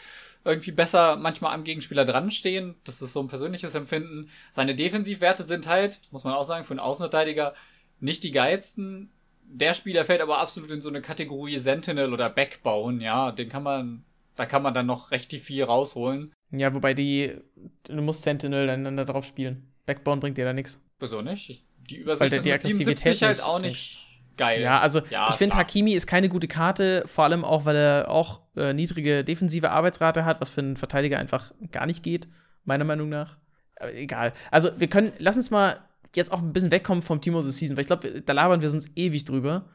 [0.45, 2.75] irgendwie besser manchmal am Gegenspieler dran stehen.
[2.85, 4.29] Das ist so ein persönliches Empfinden.
[4.51, 7.55] Seine Defensivwerte sind halt, muss man auch sagen, für einen Außenverteidiger
[8.01, 9.11] nicht die geilsten.
[9.45, 13.63] Der Spieler fällt aber absolut in so eine Kategorie Sentinel oder Backbone, ja, den kann
[13.63, 14.05] man,
[14.37, 16.33] da kann man dann noch recht viel rausholen.
[16.53, 17.37] Ja, wobei die,
[17.85, 19.73] du musst Sentinel dann da drauf spielen.
[19.87, 20.83] Backbone bringt dir da nichts.
[20.99, 21.49] Wieso nicht?
[21.49, 24.63] Ich- Die Übersicht der ist die mit 77 Aggressivität halt nicht- auch nicht geil.
[24.63, 25.57] Ja, also Ja, ich finde.
[25.57, 30.25] Hakimi ist keine gute Karte, vor allem auch, weil er auch äh, niedrige defensive Arbeitsrate
[30.25, 32.27] hat, was für einen Verteidiger einfach gar nicht geht,
[32.65, 33.37] meiner Meinung nach.
[33.77, 34.33] Aber egal.
[34.51, 35.79] Also, wir können, lass uns mal
[36.17, 38.61] jetzt auch ein bisschen wegkommen vom Team of the Season, weil ich glaube, da labern
[38.63, 39.67] wir sonst ewig drüber.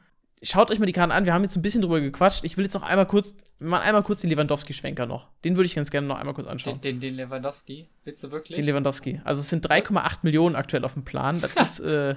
[0.42, 2.44] Schaut euch mal die Karten an, wir haben jetzt ein bisschen drüber gequatscht.
[2.44, 5.28] Ich will jetzt noch einmal kurz, machen einmal kurz den Lewandowski-Schwenker noch.
[5.44, 6.80] Den würde ich ganz gerne noch einmal kurz anschauen.
[6.82, 8.56] Den, den, den Lewandowski, willst du wirklich?
[8.56, 9.20] Den Lewandowski.
[9.24, 11.40] Also es sind 3,8 Millionen aktuell auf dem Plan.
[11.40, 12.16] Das ist, äh,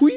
[0.00, 0.12] hui,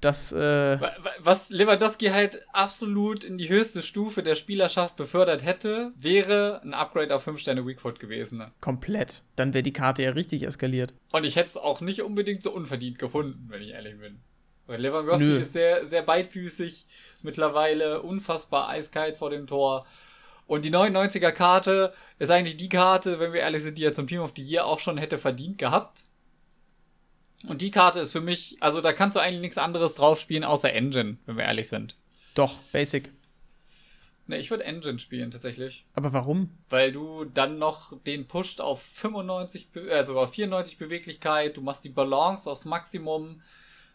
[0.00, 0.36] das, äh,
[0.80, 6.62] Wa- wa- Was Lewandowski halt absolut in die höchste Stufe der Spielerschaft befördert hätte, wäre
[6.64, 8.38] ein Upgrade auf 5 Sterne Weakfoot gewesen.
[8.38, 8.52] ne?
[8.62, 9.22] komplett.
[9.36, 10.94] Dann wäre die Karte ja richtig eskaliert.
[11.12, 14.18] Und ich hätte es auch nicht unbedingt so unverdient gefunden, wenn ich ehrlich bin.
[14.66, 15.38] Weil Lewandowski Nö.
[15.40, 16.86] ist sehr, sehr beidfüßig
[17.22, 19.86] mittlerweile, unfassbar eiskalt vor dem Tor.
[20.46, 24.06] Und die 99er Karte ist eigentlich die Karte, wenn wir ehrlich sind, die er zum
[24.06, 26.04] Team of the Year auch schon hätte verdient gehabt.
[27.46, 30.44] Und die Karte ist für mich, also da kannst du eigentlich nichts anderes drauf spielen
[30.44, 31.94] außer Engine, wenn wir ehrlich sind.
[32.34, 33.10] Doch, basic.
[34.26, 35.84] Ne, ich würde Engine spielen tatsächlich.
[35.94, 36.50] Aber warum?
[36.70, 41.60] Weil du dann noch den pusht auf 95, Be- äh, sogar auf 94 Beweglichkeit, du
[41.60, 43.42] machst die Balance aufs Maximum,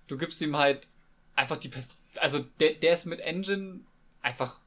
[0.09, 0.87] du gibst ihm halt
[1.35, 1.71] einfach die,
[2.17, 3.79] also der, der ist mit Engine
[4.21, 4.59] einfach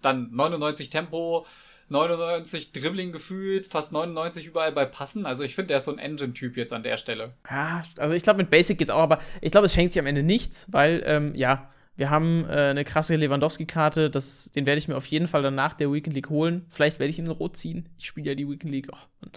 [0.00, 1.44] dann 99 Tempo,
[1.88, 5.26] 99 Dribbling gefühlt, fast 99 überall bei Passen.
[5.26, 7.32] Also ich finde, der ist so ein Engine-Typ jetzt an der Stelle.
[7.50, 10.06] Ja, also ich glaube, mit Basic geht's auch, aber ich glaube, es schenkt sich am
[10.06, 14.86] Ende nichts, weil, ähm, ja, wir haben äh, eine krasse Lewandowski-Karte, das- den werde ich
[14.86, 16.64] mir auf jeden Fall dann nach der Weekend League holen.
[16.68, 17.88] Vielleicht werde ich ihn in Rot ziehen.
[17.98, 18.88] Ich spiele ja die Weekend League.
[18.92, 19.28] Oh,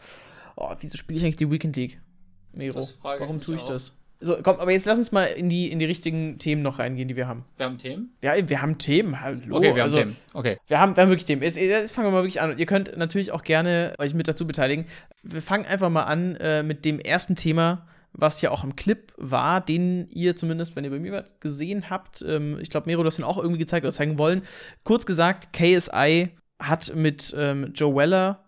[0.57, 1.99] oh wieso spiele ich eigentlich die Weekend League?
[2.53, 3.69] Mero, warum tue ich auch.
[3.69, 3.93] das?
[4.21, 7.07] So, komm, aber jetzt lass uns mal in die, in die richtigen Themen noch reingehen,
[7.07, 7.43] die wir haben.
[7.57, 8.15] Wir haben Themen?
[8.23, 9.57] Ja, wir haben Themen, hallo.
[9.57, 10.15] Okay, wir haben also, Themen.
[10.33, 10.57] Okay.
[10.67, 11.41] Wir haben, wir haben wirklich Themen.
[11.41, 12.51] Jetzt, jetzt fangen wir mal wirklich an.
[12.51, 14.85] Und ihr könnt natürlich auch gerne euch mit dazu beteiligen.
[15.23, 19.11] Wir fangen einfach mal an äh, mit dem ersten Thema, was ja auch im Clip
[19.17, 22.23] war, den ihr zumindest, wenn ihr bei mir wart, gesehen habt.
[22.27, 24.43] Ähm, ich glaube, Mero, du hast ihn auch irgendwie gezeigt oder zeigen wollen.
[24.83, 26.29] Kurz gesagt, KSI
[26.59, 28.43] hat mit ähm, Joe Weller,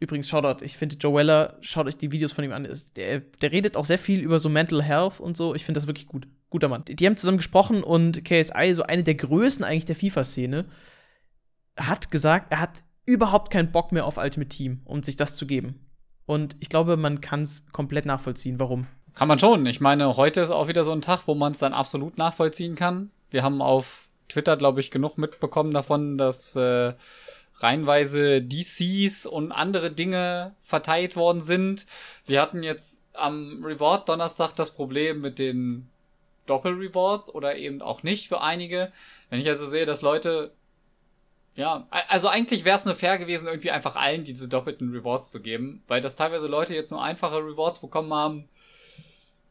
[0.00, 3.52] übrigens, Shoutout, ich finde Joe Weller, schaut euch die Videos von ihm an, der, der
[3.52, 5.54] redet auch sehr viel über so Mental Health und so.
[5.54, 6.26] Ich finde das wirklich gut.
[6.48, 6.84] Guter Mann.
[6.84, 10.64] Die, die haben zusammen gesprochen und KSI, so eine der Größen eigentlich der FIFA-Szene,
[11.78, 15.46] hat gesagt, er hat überhaupt keinen Bock mehr auf Ultimate Team, um sich das zu
[15.46, 15.86] geben.
[16.26, 18.86] Und ich glaube, man kann es komplett nachvollziehen, warum.
[19.14, 19.64] Kann man schon.
[19.66, 22.74] Ich meine, heute ist auch wieder so ein Tag, wo man es dann absolut nachvollziehen
[22.74, 23.10] kann.
[23.30, 26.94] Wir haben auf Twitter, glaube ich, genug mitbekommen davon, dass äh,
[27.60, 31.86] reihenweise DCs und andere Dinge verteilt worden sind.
[32.26, 35.88] Wir hatten jetzt am Reward Donnerstag das Problem mit den
[36.46, 38.92] Doppel-Rewards oder eben auch nicht für einige.
[39.28, 40.52] Wenn ich also sehe, dass Leute
[41.56, 45.40] ja, also eigentlich wäre es nur fair gewesen, irgendwie einfach allen diese doppelten Rewards zu
[45.40, 48.48] geben, weil das teilweise Leute jetzt nur einfache Rewards bekommen haben.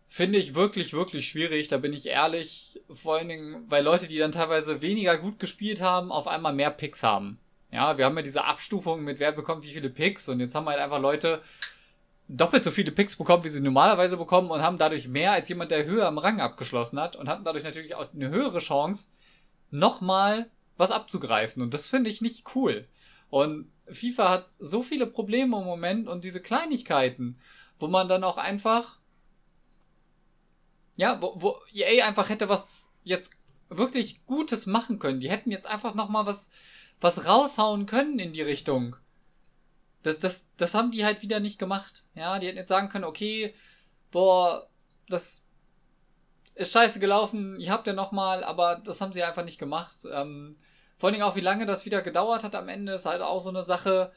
[0.08, 2.82] Finde ich wirklich, wirklich schwierig, da bin ich ehrlich.
[2.89, 6.72] Vor allen Dingen, weil Leute, die dann teilweise weniger gut gespielt haben, auf einmal mehr
[6.72, 7.38] Picks haben.
[7.71, 10.67] Ja, wir haben ja diese Abstufung mit wer bekommt wie viele Picks und jetzt haben
[10.67, 11.41] halt einfach Leute
[12.27, 15.71] doppelt so viele Picks bekommen, wie sie normalerweise bekommen und haben dadurch mehr als jemand,
[15.71, 19.10] der höher im Rang abgeschlossen hat und hatten dadurch natürlich auch eine höhere Chance,
[19.71, 21.62] nochmal was abzugreifen.
[21.62, 22.88] Und das finde ich nicht cool.
[23.29, 27.39] Und FIFA hat so viele Probleme im Moment und diese Kleinigkeiten,
[27.79, 28.99] wo man dann auch einfach,
[30.95, 33.32] ja, wo, wo EA einfach hätte was jetzt
[33.69, 35.19] wirklich Gutes machen können.
[35.19, 36.51] Die hätten jetzt einfach nochmal was,
[37.01, 38.95] was raushauen können in die Richtung.
[40.03, 42.05] Das, das, das haben die halt wieder nicht gemacht.
[42.15, 43.53] Ja, die hätten jetzt sagen können, okay,
[44.12, 44.67] boah,
[45.07, 45.43] das
[46.55, 49.97] ist scheiße gelaufen, ihr habt ja nochmal, aber das haben sie einfach nicht gemacht.
[50.12, 50.55] Ähm,
[50.97, 53.39] vor allen Dingen auch, wie lange das wieder gedauert hat am Ende, ist halt auch
[53.39, 54.12] so eine Sache.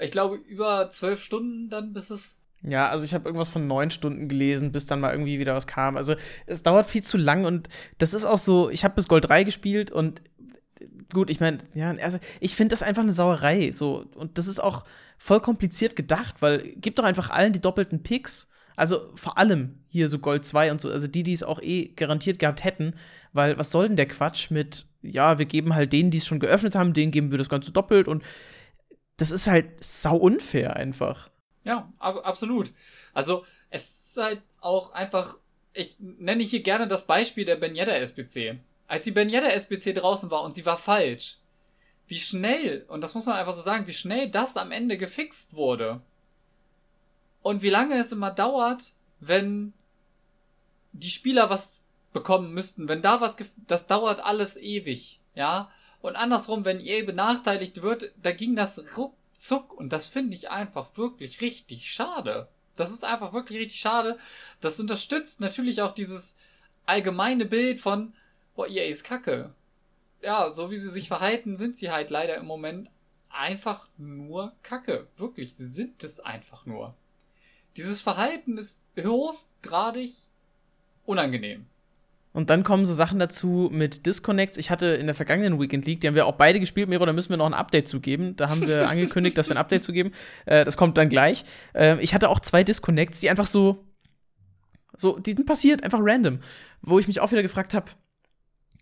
[0.00, 2.40] Ich glaube, über zwölf Stunden dann, bis es.
[2.64, 5.66] Ja, also ich habe irgendwas von neun Stunden gelesen, bis dann mal irgendwie wieder was
[5.66, 5.96] kam.
[5.96, 6.14] Also
[6.46, 9.44] es dauert viel zu lang und das ist auch so, ich habe bis Gold 3
[9.44, 10.20] gespielt und
[11.12, 13.72] gut, ich meine, ja, also ich finde das einfach eine Sauerei.
[13.72, 14.84] So, und das ist auch
[15.18, 18.48] voll kompliziert gedacht, weil gibt doch einfach allen die doppelten Picks.
[18.74, 21.88] Also vor allem hier so Gold 2 und so, also die, die es auch eh
[21.88, 22.94] garantiert gehabt hätten,
[23.32, 26.40] weil was soll denn der Quatsch mit, ja, wir geben halt denen, die es schon
[26.40, 28.24] geöffnet haben, denen geben wir das Ganze doppelt und
[29.18, 31.30] das ist halt sau unfair einfach.
[31.64, 32.72] Ja, ab absolut.
[33.12, 35.38] Also es ist halt auch einfach,
[35.74, 38.58] ich nenne hier gerne das Beispiel der Benjetta SBC.
[38.92, 41.38] Als die Benjetta SBC draußen war und sie war falsch,
[42.08, 45.54] wie schnell, und das muss man einfach so sagen, wie schnell das am Ende gefixt
[45.54, 46.02] wurde.
[47.40, 49.72] Und wie lange es immer dauert, wenn
[50.92, 52.86] die Spieler was bekommen müssten.
[52.86, 55.70] Wenn da was, das dauert alles ewig, ja.
[56.02, 60.98] Und andersrum, wenn ihr benachteiligt wird, da ging das ruckzuck und das finde ich einfach
[60.98, 62.46] wirklich richtig schade.
[62.76, 64.18] Das ist einfach wirklich richtig schade.
[64.60, 66.36] Das unterstützt natürlich auch dieses
[66.84, 68.12] allgemeine Bild von,
[68.54, 69.54] boah, EA ist kacke.
[70.22, 72.90] Ja, so wie sie sich verhalten, sind sie halt leider im Moment
[73.30, 75.08] einfach nur kacke.
[75.16, 76.94] Wirklich, sie sind es einfach nur.
[77.76, 80.12] Dieses Verhalten ist höchstgradig
[81.04, 81.66] unangenehm.
[82.32, 84.56] Und dann kommen so Sachen dazu mit Disconnects.
[84.56, 87.12] Ich hatte in der vergangenen Weekend League, die haben wir auch beide gespielt, Miro, da
[87.12, 88.36] müssen wir noch ein Update zugeben.
[88.36, 90.12] Da haben wir angekündigt, dass wir ein Update zugeben.
[90.46, 91.44] Äh, das kommt dann gleich.
[91.74, 93.84] Äh, ich hatte auch zwei Disconnects, die einfach so,
[94.96, 96.40] so, die sind passiert, einfach random.
[96.80, 97.90] Wo ich mich auch wieder gefragt habe,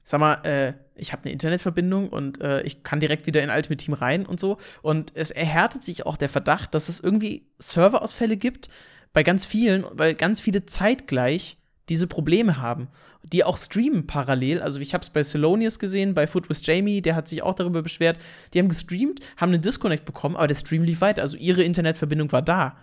[0.05, 3.77] sag mal, äh, ich habe eine Internetverbindung und äh, ich kann direkt wieder in Ultimate
[3.77, 4.59] Team rein und so.
[4.83, 8.69] Und es erhärtet sich auch der Verdacht, dass es irgendwie Serverausfälle gibt
[9.13, 11.57] bei ganz vielen, weil ganz viele zeitgleich
[11.89, 12.89] diese Probleme haben,
[13.25, 14.63] die auch streamen parallel.
[14.63, 17.55] Also ich habe es bei Celonius gesehen, bei Foot with Jamie, der hat sich auch
[17.55, 18.19] darüber beschwert.
[18.55, 21.23] Die haben gestreamt, haben einen Disconnect bekommen, aber der Stream lief weiter.
[21.23, 22.77] Also ihre Internetverbindung war da.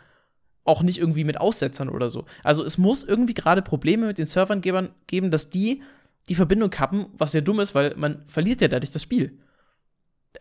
[0.66, 2.26] Auch nicht irgendwie mit Aussetzern oder so.
[2.44, 5.82] Also es muss irgendwie gerade Probleme mit den Servern geben, dass die
[6.30, 9.40] die Verbindung kappen, was ja dumm ist, weil man verliert ja dadurch das Spiel.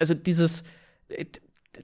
[0.01, 0.65] Also dieses,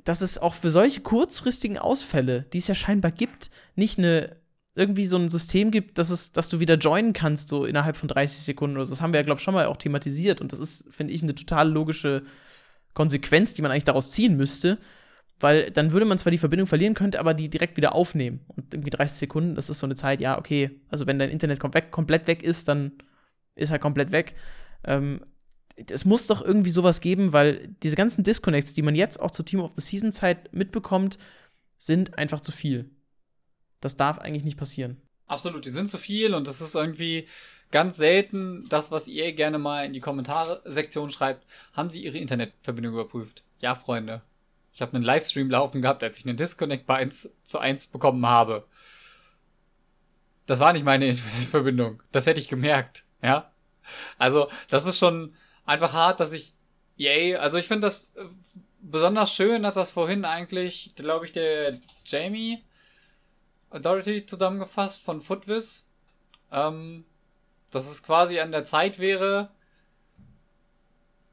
[0.05, 4.37] dass es auch für solche kurzfristigen Ausfälle, die es ja scheinbar gibt, nicht eine
[4.75, 8.09] irgendwie so ein System gibt, dass, es, dass du wieder joinen kannst, so innerhalb von
[8.09, 8.93] 30 Sekunden oder so.
[8.93, 10.41] Das haben wir ja, glaube ich, schon mal auch thematisiert.
[10.41, 12.23] Und das ist, finde ich, eine total logische
[12.95, 14.79] Konsequenz, die man eigentlich daraus ziehen müsste.
[15.41, 18.41] Weil dann würde man zwar die Verbindung verlieren, könnte aber die direkt wieder aufnehmen.
[18.47, 20.71] Und irgendwie 30 Sekunden, das ist so eine Zeit, ja, okay.
[20.89, 22.93] Also wenn dein Internet komplett weg ist, dann
[23.55, 24.35] ist er komplett weg.
[24.85, 25.25] Ähm,
[25.77, 29.45] es muss doch irgendwie sowas geben, weil diese ganzen Disconnects, die man jetzt auch zur
[29.45, 31.19] Team of the Season Zeit mitbekommt,
[31.77, 32.91] sind einfach zu viel.
[33.81, 35.01] Das darf eigentlich nicht passieren.
[35.27, 37.27] Absolut, die sind zu viel und das ist irgendwie
[37.71, 41.47] ganz selten das, was ihr gerne mal in die Kommentare-Sektion schreibt.
[41.73, 43.43] Haben Sie Ihre Internetverbindung überprüft?
[43.59, 44.23] Ja, Freunde.
[44.73, 48.25] Ich habe einen Livestream laufen gehabt, als ich einen Disconnect bei 1 zu 1 bekommen
[48.27, 48.67] habe.
[50.47, 52.03] Das war nicht meine Internetverbindung.
[52.13, 53.05] Das hätte ich gemerkt.
[53.29, 53.53] Ja.
[54.19, 56.55] Also, das ist schon einfach hart, dass ich,
[56.97, 58.25] yay, also ich finde das äh,
[58.81, 62.63] besonders schön, hat das vorhin eigentlich, glaube ich, der Jamie
[63.71, 65.89] Authority zusammengefasst von Footwiz.
[66.51, 67.05] Ähm,
[67.73, 69.51] dass es quasi an der Zeit wäre,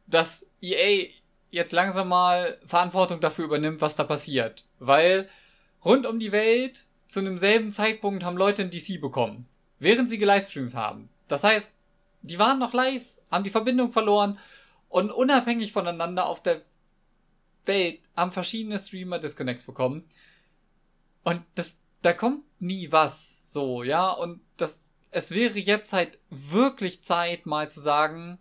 [0.08, 1.10] dass EA
[1.52, 4.66] jetzt langsam mal Verantwortung dafür übernimmt, was da passiert.
[4.80, 5.30] Weil
[5.84, 9.48] rund um die Welt zu einem selben Zeitpunkt haben Leute ein DC bekommen,
[9.80, 11.10] während sie gelivestreamt haben.
[11.28, 11.74] Das heißt,
[12.22, 14.40] die waren noch live haben die Verbindung verloren
[14.88, 16.64] und unabhängig voneinander auf der
[17.66, 20.08] Welt haben verschiedene Streamer Disconnects bekommen.
[21.24, 27.04] Und das, da kommt nie was so, ja, und das, es wäre jetzt halt wirklich
[27.04, 28.40] Zeit, mal zu sagen,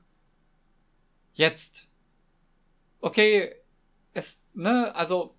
[1.34, 1.88] jetzt.
[3.00, 3.54] Okay,
[4.14, 5.34] es, ne, also,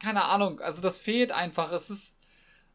[0.00, 2.18] keine Ahnung, also das fehlt einfach, es ist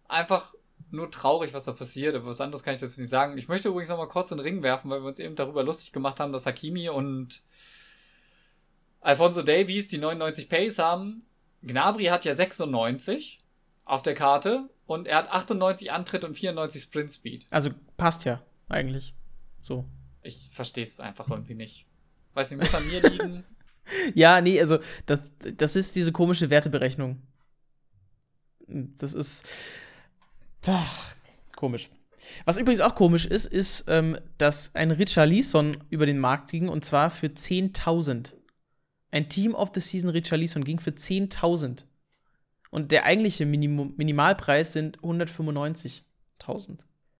[0.07, 0.53] einfach
[0.91, 3.37] nur traurig, was da passiert, aber was anderes kann ich dazu nicht sagen.
[3.37, 5.91] Ich möchte übrigens noch mal kurz den Ring werfen, weil wir uns eben darüber lustig
[5.91, 7.41] gemacht haben, dass Hakimi und
[9.01, 11.19] Alfonso Davies die 99 Pace haben.
[11.63, 13.39] Gnabry hat ja 96
[13.85, 17.45] auf der Karte und er hat 98 Antritt und 94 Sprint Speed.
[17.49, 19.13] Also passt ja eigentlich.
[19.61, 19.85] So.
[20.21, 21.85] Ich verstehe es einfach irgendwie nicht.
[22.33, 23.43] Weiß nicht, muss an mir liegen.
[24.13, 27.21] ja, nee, also das, das ist diese komische Werteberechnung.
[28.67, 29.47] Das ist.
[30.65, 31.15] Ach,
[31.55, 31.89] komisch.
[32.45, 36.67] Was übrigens auch komisch ist, ist, ähm, dass ein Richard Leeson über den Markt ging
[36.67, 38.31] und zwar für 10.000.
[39.11, 41.83] Ein Team of the Season Richard Leeson ging für 10.000.
[42.69, 46.79] Und der eigentliche Minimum Minimalpreis sind 195.000.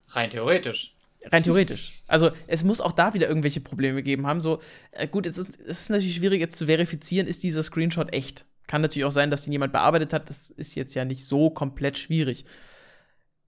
[0.09, 0.95] Rein theoretisch.
[1.25, 2.03] Rein theoretisch.
[2.07, 4.41] Also es muss auch da wieder irgendwelche Probleme gegeben haben.
[4.41, 4.59] So,
[4.91, 8.45] äh, gut, es ist, es ist natürlich schwierig jetzt zu verifizieren, ist dieser Screenshot echt.
[8.67, 10.29] Kann natürlich auch sein, dass den jemand bearbeitet hat.
[10.29, 12.45] Das ist jetzt ja nicht so komplett schwierig.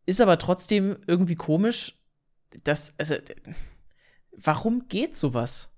[0.09, 1.93] Ist aber trotzdem irgendwie komisch,
[2.63, 3.13] dass, also,
[4.31, 5.71] warum geht sowas?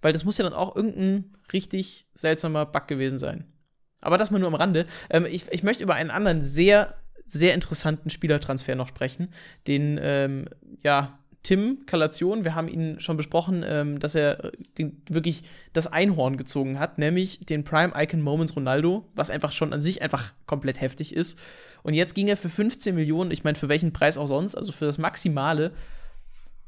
[0.00, 3.52] Weil das muss ja dann auch irgendein richtig seltsamer Bug gewesen sein.
[4.00, 4.86] Aber das mal nur am Rande.
[5.10, 6.94] Ähm, ich, ich möchte über einen anderen sehr,
[7.26, 9.28] sehr interessanten Spielertransfer noch sprechen,
[9.66, 10.46] den, ähm,
[10.82, 16.36] ja, Tim Kalation, wir haben ihn schon besprochen, ähm, dass er den, wirklich das Einhorn
[16.36, 20.80] gezogen hat, nämlich den Prime Icon Moments Ronaldo, was einfach schon an sich einfach komplett
[20.80, 21.38] heftig ist.
[21.82, 24.70] Und jetzt ging er für 15 Millionen, ich meine, für welchen Preis auch sonst, also
[24.70, 25.72] für das Maximale,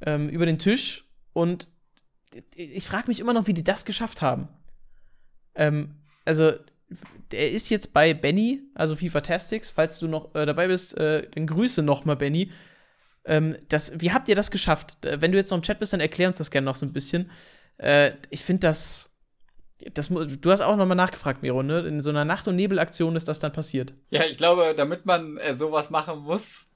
[0.07, 1.05] ähm, über den Tisch.
[1.35, 1.69] Und
[2.55, 4.49] ich frage mich immer noch, wie die das geschafft haben.
[5.55, 6.53] Ähm, also,
[7.31, 9.69] er ist jetzt bei Benny, also FIFA Tastics.
[9.69, 12.51] Falls du noch äh, dabei bist, äh, dann Grüße noch mal, Benny.
[13.25, 15.05] Ähm, das, wie habt ihr das geschafft?
[15.05, 16.87] Äh, wenn du jetzt noch im Chat bist, dann erklär uns das gerne noch so
[16.87, 17.31] ein bisschen.
[17.79, 19.11] Äh, ich finde das,
[19.95, 20.09] das.
[20.09, 21.81] Du hast auch noch mal nachgefragt, Miro, ne?
[21.81, 23.95] In so einer Nacht- und Nebelaktion ist das dann passiert.
[24.11, 26.67] Ja, ich glaube, damit man äh, sowas machen muss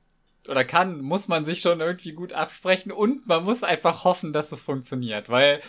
[0.48, 4.52] oder kann, muss man sich schon irgendwie gut absprechen und man muss einfach hoffen, dass
[4.52, 5.28] es funktioniert.
[5.28, 5.60] Weil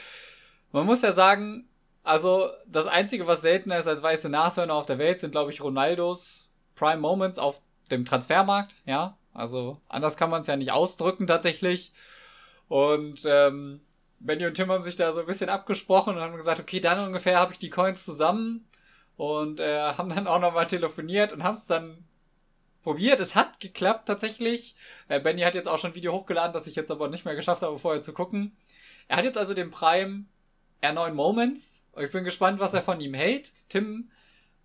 [0.72, 1.68] man muss ja sagen,
[2.04, 5.62] also das Einzige, was seltener ist als weiße Nashörner auf der Welt, sind, glaube ich,
[5.62, 7.62] Ronaldos Prime Moments auf
[7.92, 9.18] dem Transfermarkt, ja.
[9.38, 11.94] Also anders kann man es ja nicht ausdrücken tatsächlich.
[12.68, 13.82] Und ähm,
[14.20, 17.06] Benny und Tim haben sich da so ein bisschen abgesprochen und haben gesagt, okay, dann
[17.06, 18.68] ungefähr habe ich die Coins zusammen
[19.16, 22.04] und äh, haben dann auch nochmal telefoniert und haben es dann
[22.82, 23.20] probiert.
[23.20, 24.76] Es hat geklappt tatsächlich.
[25.08, 27.36] Äh, Benny hat jetzt auch schon ein Video hochgeladen, das ich jetzt aber nicht mehr
[27.36, 28.58] geschafft habe, vorher zu gucken.
[29.08, 30.26] Er hat jetzt also den Prime
[30.82, 31.86] R9 Moments.
[31.96, 33.52] Ich bin gespannt, was er von ihm hält.
[33.70, 34.10] Tim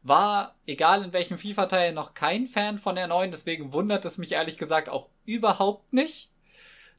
[0.03, 4.59] war, egal in welchem FIFA-Teil, noch kein Fan von R9, deswegen wundert es mich ehrlich
[4.59, 6.31] gesagt auch überhaupt nicht,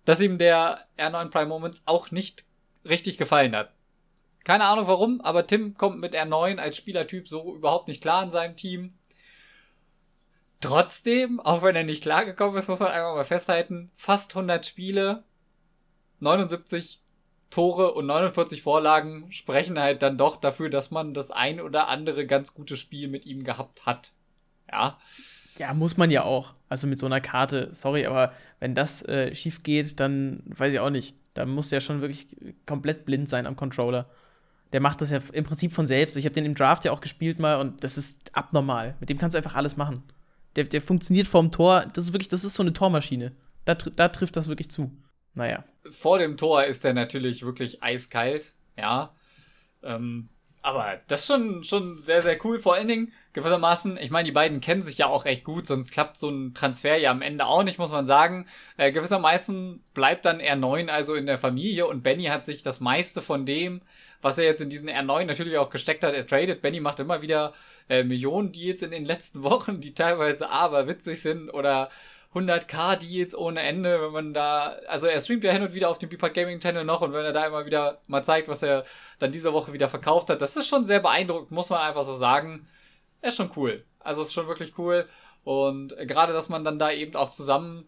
[0.05, 2.45] dass ihm der R9 Prime Moments auch nicht
[2.85, 3.73] richtig gefallen hat.
[4.43, 8.29] Keine Ahnung warum, aber Tim kommt mit R9 als Spielertyp so überhaupt nicht klar in
[8.29, 8.97] seinem Team.
[10.59, 15.23] Trotzdem, auch wenn er nicht klargekommen ist, muss man einfach mal festhalten, fast 100 Spiele,
[16.19, 17.02] 79
[17.53, 22.25] Tore und 49 Vorlagen sprechen halt dann doch dafür, dass man das ein oder andere
[22.25, 24.11] ganz gute Spiel mit ihm gehabt hat.
[24.71, 24.97] Ja.
[25.59, 26.55] Ja, muss man ja auch.
[26.67, 30.79] Also mit so einer Karte, sorry, aber wenn das äh, schief geht, dann weiß ich
[30.79, 31.13] auch nicht.
[31.35, 32.25] Da muss der schon wirklich
[32.65, 34.09] komplett blind sein am Controller.
[34.71, 36.17] Der macht das ja im Prinzip von selbst.
[36.17, 38.95] Ich habe den im Draft ja auch gespielt mal und das ist abnormal.
[38.99, 40.01] Mit dem kannst du einfach alles machen.
[40.55, 41.85] Der, der funktioniert vorm Tor.
[41.93, 43.33] Das ist wirklich, das ist so eine Tormaschine.
[43.65, 44.89] Da, da trifft das wirklich zu.
[45.33, 45.63] Naja.
[45.89, 49.13] Vor dem Tor ist er natürlich wirklich eiskalt, ja.
[49.83, 50.29] Ähm,
[50.65, 52.57] aber das ist schon, schon sehr, sehr cool.
[52.57, 55.91] Vor allen Dingen, gewissermaßen, ich meine, die beiden kennen sich ja auch recht gut, sonst
[55.91, 58.47] klappt so ein Transfer ja am Ende auch nicht, muss man sagen.
[58.77, 63.21] Äh, gewissermaßen bleibt dann R9 also in der Familie und Benny hat sich das meiste
[63.21, 63.81] von dem,
[64.21, 66.61] was er jetzt in diesen R9 natürlich auch gesteckt hat, ertradet.
[66.61, 67.53] Benny macht immer wieder
[67.89, 71.89] äh, Millionen Deals in den letzten Wochen, die teilweise aber witzig sind oder
[72.33, 75.99] 100k Deals ohne Ende, wenn man da, also er streamt ja hin und wieder auf
[75.99, 78.85] dem Beepart Gaming Channel noch und wenn er da immer wieder mal zeigt, was er
[79.19, 82.15] dann diese Woche wieder verkauft hat, das ist schon sehr beeindruckend, muss man einfach so
[82.15, 82.67] sagen.
[83.21, 83.85] Er ist schon cool.
[83.99, 85.07] Also ist schon wirklich cool
[85.43, 87.85] und gerade, dass man dann da eben auch zusammen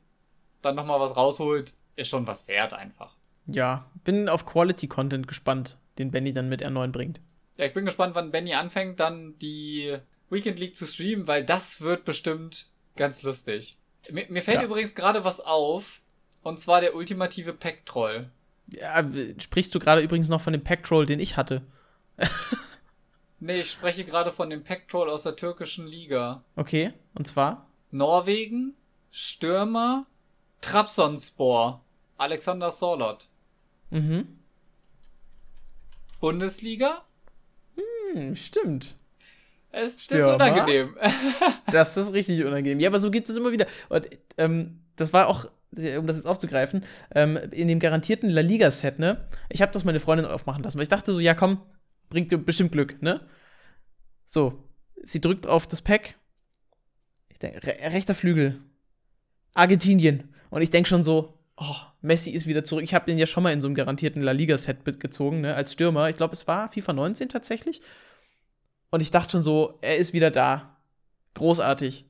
[0.61, 3.15] dann nochmal was rausholt, ist schon was wert einfach.
[3.47, 7.19] Ja, bin auf Quality Content gespannt, den Benny dann mit R9 bringt.
[7.57, 9.97] Ja, ich bin gespannt, wann Benny anfängt, dann die
[10.29, 13.77] Weekend League zu streamen, weil das wird bestimmt ganz lustig.
[14.11, 14.63] Mir, mir fällt ja.
[14.63, 16.01] übrigens gerade was auf.
[16.43, 18.29] Und zwar der ultimative Pack-Troll.
[18.67, 19.03] Ja,
[19.39, 21.63] sprichst du gerade übrigens noch von dem Pack-Troll, den ich hatte?
[23.39, 26.43] nee, ich spreche gerade von dem Pack-Troll aus der türkischen Liga.
[26.55, 27.67] Okay, und zwar?
[27.91, 28.75] Norwegen,
[29.09, 30.05] Stürmer,
[30.61, 31.83] Trabzonspor,
[32.17, 33.27] Alexander Sorlot.
[33.89, 34.39] Mhm.
[36.19, 37.03] Bundesliga?
[38.13, 38.95] Hm, stimmt.
[39.75, 40.95] Es, das ist unangenehm.
[41.71, 42.79] das ist richtig unangenehm.
[42.79, 43.65] Ja, aber so gibt es immer wieder.
[43.89, 44.07] Und
[44.37, 49.27] ähm, das war auch, um das jetzt aufzugreifen, ähm, in dem garantierten La Liga-Set, ne?
[49.49, 51.61] Ich habe das meine Freundin aufmachen lassen, weil ich dachte so, ja komm,
[52.09, 53.19] bringt dir bestimmt Glück, ne?
[54.25, 54.63] So,
[55.03, 56.15] sie drückt auf das Pack.
[57.27, 58.61] Ich denke, re rechter Flügel.
[59.53, 60.33] Argentinien.
[60.51, 62.85] Und ich denke schon so, oh, Messi ist wieder zurück.
[62.85, 65.73] Ich habe den ja schon mal in so einem garantierten La Liga-Set gezogen, ne, als
[65.73, 66.09] Stürmer.
[66.09, 67.81] Ich glaube, es war FIFA 19 tatsächlich.
[68.95, 70.77] Und ich dachte schon so, er ist wieder da.
[71.33, 72.05] Großartig.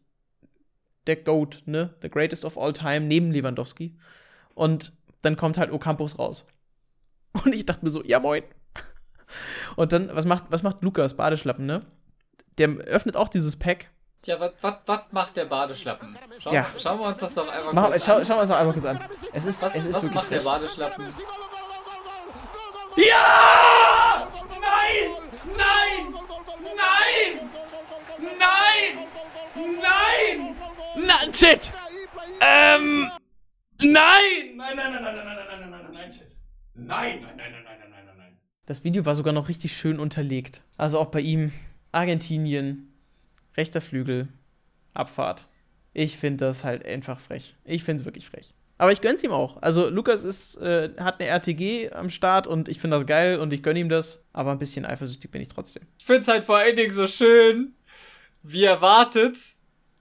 [1.07, 1.95] Der GOAT, ne?
[2.03, 3.97] The greatest of all time, neben Lewandowski.
[4.53, 6.45] Und dann kommt halt Ocampos raus.
[7.43, 8.43] Und ich dachte mir so, ja moin.
[9.75, 11.81] Und dann, was macht, was macht Lukas, Badeschlappen, ne?
[12.59, 13.89] Der öffnet auch dieses Pack.
[14.25, 14.51] Ja, was
[15.11, 16.15] macht der Badeschlappen?
[16.38, 16.67] Schau, ja.
[16.77, 18.99] Schauen wir uns das doch einfach Mach, schau, Schauen wir uns doch einfach kurz an.
[19.33, 21.07] Es ist, was es ist was macht der Badeschlappen?
[22.95, 24.27] Ja!
[24.61, 25.31] Nein!
[25.57, 26.15] Nein!
[26.75, 27.49] Nein!
[28.19, 29.07] Nein!
[31.16, 31.72] Na, shit!
[32.41, 33.09] Ähm.
[33.82, 33.93] Nein!
[34.55, 36.36] Nein, nein, nein, nein, nein, nein, nein, nein, nein, nein, shit.
[36.74, 38.38] Nein, nein, nein, nein, nein, nein, nein, nein.
[38.66, 40.61] Das Video war sogar noch richtig schön unterlegt.
[40.78, 41.51] Also auch bei ihm.
[41.91, 42.93] Argentinien,
[43.55, 44.28] rechter Flügel,
[44.93, 45.45] Abfahrt.
[45.93, 47.55] Ich finde das halt einfach frech.
[47.63, 48.53] Ich finde es wirklich frech.
[48.78, 49.61] Aber ich gönn's ihm auch.
[49.61, 53.53] Also Lukas ist, äh, hat eine RTG am Start und ich finde das geil und
[53.53, 54.22] ich gönne ihm das.
[54.34, 55.84] Aber ein bisschen eifersüchtig bin ich trotzdem.
[55.97, 57.76] Ich finde es halt vor allen Dingen so schön,
[58.43, 59.38] wie er wartet,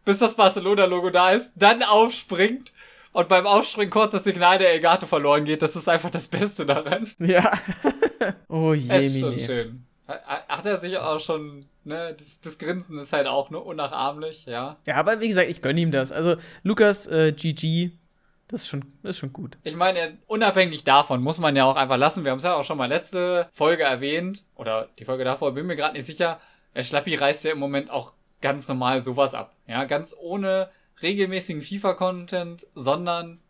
[0.04, 2.72] bis das Barcelona-Logo da ist, dann aufspringt
[3.12, 5.62] und beim Aufspringen kurz das Signal der Elgato verloren geht.
[5.62, 7.10] Das ist einfach das Beste daran.
[7.18, 7.52] Ja.
[8.48, 9.86] oh je, ist schon schön.
[10.06, 14.76] Hat er sich auch schon, ne, das, das Grinsen ist halt auch nur unnachahmlich, ja.
[14.84, 16.12] Ja, aber wie gesagt, ich gönne ihm das.
[16.12, 17.92] Also, Lukas, äh, GG,
[18.48, 19.56] das ist schon, das ist schon gut.
[19.62, 22.24] Ich meine, unabhängig davon muss man ja auch einfach lassen.
[22.24, 25.66] Wir haben es ja auch schon mal letzte Folge erwähnt, oder die Folge davor, bin
[25.66, 26.40] mir gerade nicht sicher.
[26.74, 28.12] Der Schlappi reißt ja im Moment auch
[28.44, 29.56] ganz normal sowas ab.
[29.66, 30.68] Ja, ganz ohne
[31.00, 33.40] regelmäßigen FIFA-Content, sondern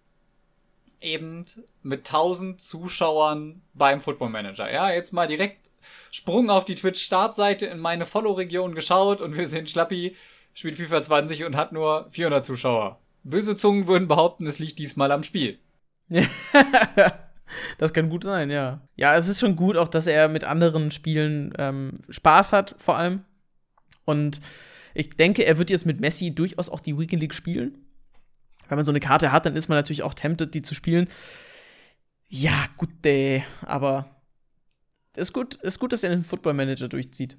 [1.00, 1.44] eben
[1.82, 4.70] mit 1000 Zuschauern beim Football Manager.
[4.70, 5.72] Ja, jetzt mal direkt
[6.12, 10.14] Sprung auf die Twitch-Startseite in meine Follow-Region geschaut und wir sehen, Schlappi
[10.52, 13.00] spielt FIFA 20 und hat nur 400 Zuschauer.
[13.24, 15.58] Böse Zungen würden behaupten, es liegt diesmal am Spiel.
[17.78, 18.80] das kann gut sein, ja.
[18.94, 22.96] Ja, es ist schon gut, auch dass er mit anderen Spielen ähm, Spaß hat, vor
[22.96, 23.24] allem.
[24.04, 24.40] Und
[24.94, 27.78] ich denke, er wird jetzt mit Messi durchaus auch die Weekend League spielen.
[28.68, 31.08] Wenn man so eine Karte hat, dann ist man natürlich auch tempted, die zu spielen.
[32.28, 34.08] Ja, gut, ey, aber
[35.16, 37.36] ist gut, ist gut, dass er den Football Manager durchzieht.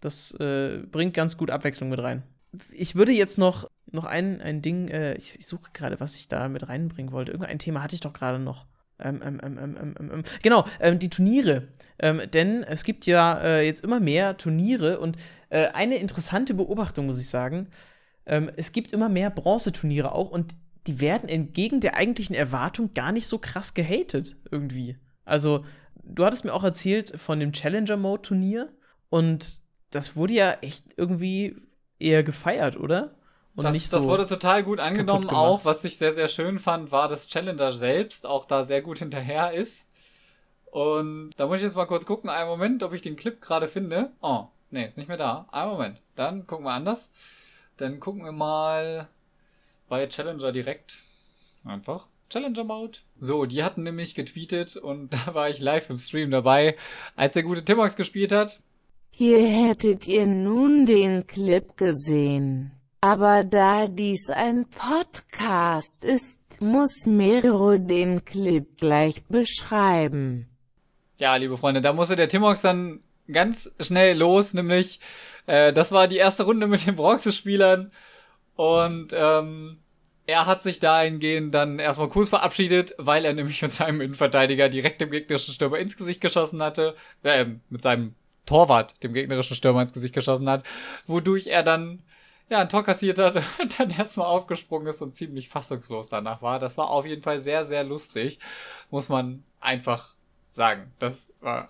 [0.00, 2.22] Das äh, bringt ganz gut Abwechslung mit rein.
[2.70, 6.28] Ich würde jetzt noch, noch ein, ein Ding, äh, ich, ich, suche gerade, was ich
[6.28, 7.32] da mit reinbringen wollte.
[7.32, 8.66] Irgendein Thema hatte ich doch gerade noch.
[8.98, 10.64] Ähm, ähm, ähm, genau,
[10.98, 11.68] die Turniere.
[12.00, 15.16] denn es gibt ja äh, jetzt immer mehr Turniere und
[15.50, 17.68] äh, eine interessante Beobachtung, muss ich sagen.
[18.24, 23.26] es gibt immer mehr Bronzeturniere auch und die werden entgegen der eigentlichen Erwartung gar nicht
[23.26, 24.96] so krass gehatet irgendwie.
[25.24, 25.64] Also
[26.02, 28.72] du hattest mir auch erzählt von dem Challenger-Mode-Turnier
[29.10, 31.56] und das wurde ja echt irgendwie
[31.98, 33.16] eher gefeiert, oder?
[33.56, 35.30] Und das, nicht so das wurde total gut angenommen.
[35.30, 38.98] Auch was ich sehr, sehr schön fand, war, dass Challenger selbst auch da sehr gut
[38.98, 39.90] hinterher ist.
[40.66, 43.66] Und da muss ich jetzt mal kurz gucken, einen Moment, ob ich den Clip gerade
[43.66, 44.12] finde.
[44.20, 45.48] Oh, nee, ist nicht mehr da.
[45.50, 46.02] Einen Moment.
[46.16, 47.10] Dann gucken wir anders.
[47.78, 49.08] Dann gucken wir mal
[49.88, 50.98] bei Challenger direkt.
[51.64, 52.06] Einfach.
[52.28, 52.98] Challenger Mode.
[53.18, 56.76] So, die hatten nämlich getweetet und da war ich live im Stream dabei,
[57.14, 58.60] als der gute Timox gespielt hat.
[59.10, 62.75] Hier hättet ihr nun den Clip gesehen.
[63.08, 70.48] Aber da dies ein Podcast ist, muss Mero den Clip gleich beschreiben.
[71.20, 72.98] Ja, liebe Freunde, da musste der Timox dann
[73.30, 74.98] ganz schnell los, nämlich
[75.46, 77.92] äh, das war die erste Runde mit den Bronzespielern
[78.56, 79.78] und ähm,
[80.26, 85.00] er hat sich dahingehend dann erstmal kurz verabschiedet, weil er nämlich mit seinem Innenverteidiger direkt
[85.00, 89.92] dem gegnerischen Stürmer ins Gesicht geschossen hatte, äh, mit seinem Torwart dem gegnerischen Stürmer ins
[89.92, 90.64] Gesicht geschossen hat,
[91.06, 92.02] wodurch er dann
[92.48, 96.58] ja ein Tor kassiert hat und dann erstmal aufgesprungen ist und ziemlich fassungslos danach war.
[96.58, 98.38] Das war auf jeden Fall sehr, sehr lustig,
[98.90, 100.14] muss man einfach
[100.52, 100.92] sagen.
[100.98, 101.68] Das war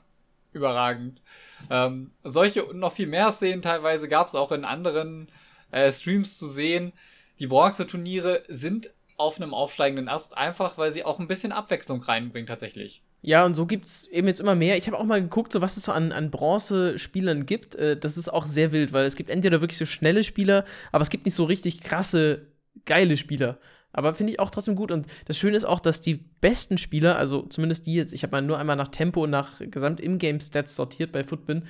[0.52, 1.22] überragend.
[1.70, 5.28] Ähm, solche und noch viel mehr Szenen teilweise gab es auch in anderen
[5.70, 6.92] äh, Streams zu sehen.
[7.38, 12.46] Die Bronze-Turniere sind auf einem aufsteigenden Ast, einfach weil sie auch ein bisschen Abwechslung reinbringen
[12.46, 13.02] tatsächlich.
[13.26, 14.76] Ja, und so gibt es eben jetzt immer mehr.
[14.76, 17.74] Ich habe auch mal geguckt, so was es so an, an Bronze-Spielern gibt.
[17.74, 21.02] Äh, das ist auch sehr wild, weil es gibt entweder wirklich so schnelle Spieler, aber
[21.02, 22.46] es gibt nicht so richtig krasse,
[22.84, 23.58] geile Spieler.
[23.92, 24.92] Aber finde ich auch trotzdem gut.
[24.92, 28.30] Und das Schöne ist auch, dass die besten Spieler, also zumindest die jetzt, ich habe
[28.30, 31.64] mal nur einmal nach Tempo und nach Gesamt-Ingame-Stats sortiert bei Footbin,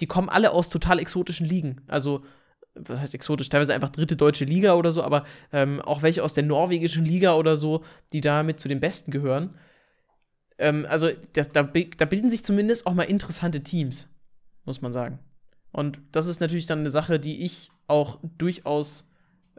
[0.00, 1.80] die kommen alle aus total exotischen Ligen.
[1.86, 2.24] Also,
[2.74, 3.48] was heißt exotisch?
[3.48, 7.34] Teilweise einfach dritte deutsche Liga oder so, aber ähm, auch welche aus der norwegischen Liga
[7.34, 9.54] oder so, die damit zu den Besten gehören.
[10.58, 14.08] Ähm, also, das, da, da bilden sich zumindest auch mal interessante Teams,
[14.64, 15.18] muss man sagen.
[15.72, 19.06] Und das ist natürlich dann eine Sache, die ich auch durchaus,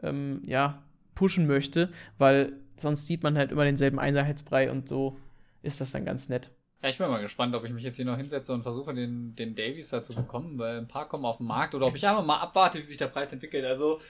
[0.02, 0.82] ähm, ja,
[1.14, 5.18] pushen möchte, weil sonst sieht man halt immer denselben Einheitsbrei und so
[5.62, 6.50] ist das dann ganz nett.
[6.82, 9.34] Ja, ich bin mal gespannt, ob ich mich jetzt hier noch hinsetze und versuche, den,
[9.36, 12.06] den Davies da zu bekommen, weil ein paar kommen auf den Markt oder ob ich
[12.06, 13.66] einfach mal abwarte, wie sich der Preis entwickelt.
[13.66, 14.00] Also,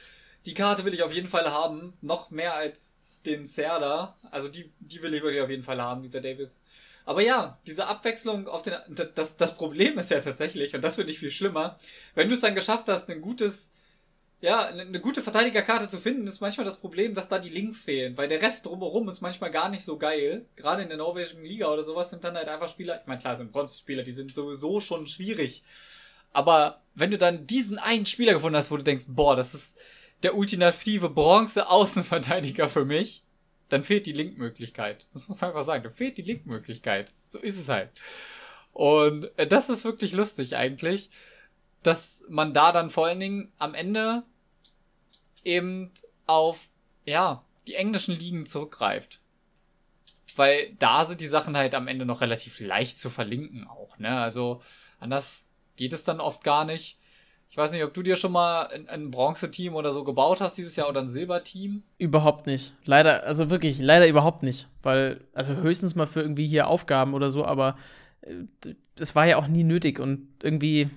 [0.47, 1.95] die Karte will ich auf jeden Fall haben.
[2.01, 4.17] Noch mehr als den Serda.
[4.31, 6.65] Also, die, die will ich wirklich auf jeden Fall haben, dieser Davis.
[7.05, 8.75] Aber ja, diese Abwechslung auf den,
[9.15, 11.79] das, das Problem ist ja tatsächlich, und das finde ich viel schlimmer,
[12.15, 13.73] wenn du es dann geschafft hast, ein gutes,
[14.41, 18.17] ja, eine gute Verteidigerkarte zu finden, ist manchmal das Problem, dass da die Links fehlen,
[18.17, 20.47] weil der Rest drumherum ist manchmal gar nicht so geil.
[20.57, 23.37] Gerade in der norwegischen Liga oder sowas sind dann halt einfach Spieler, ich meine, klar,
[23.37, 25.63] sind Bronzespieler, die sind sowieso schon schwierig.
[26.33, 29.79] Aber wenn du dann diesen einen Spieler gefunden hast, wo du denkst, boah, das ist
[30.23, 33.25] der ultimative Bronze-Außenverteidiger für mich,
[33.69, 35.09] dann fehlt die Linkmöglichkeit.
[35.15, 37.13] Das muss man einfach sagen, da fehlt die Linkmöglichkeit.
[37.25, 37.91] So ist es halt.
[38.73, 41.11] Und äh, das ist wirklich lustig eigentlich,
[41.83, 44.25] dass man da dann vor allen Dingen am Ende
[45.45, 45.93] eben
[46.27, 46.69] auf,
[47.05, 49.21] ja, die englischen Ligen zurückgreift.
[50.37, 54.21] Weil da sind die Sachen halt am Ende noch relativ leicht zu verlinken auch, ne?
[54.21, 54.63] Also
[54.99, 55.43] anders
[55.77, 57.00] geht es dann oft gar nicht.
[57.51, 60.77] Ich weiß nicht, ob du dir schon mal ein, Bronze-Team oder so gebaut hast dieses
[60.77, 61.83] Jahr oder ein Silberteam?
[61.99, 62.75] Überhaupt nicht.
[62.85, 64.69] Leider, also wirklich, leider überhaupt nicht.
[64.85, 67.77] Weil, also höchstens mal für irgendwie hier Aufgaben oder so, aber
[68.21, 70.91] äh, das war ja auch nie nötig und irgendwie,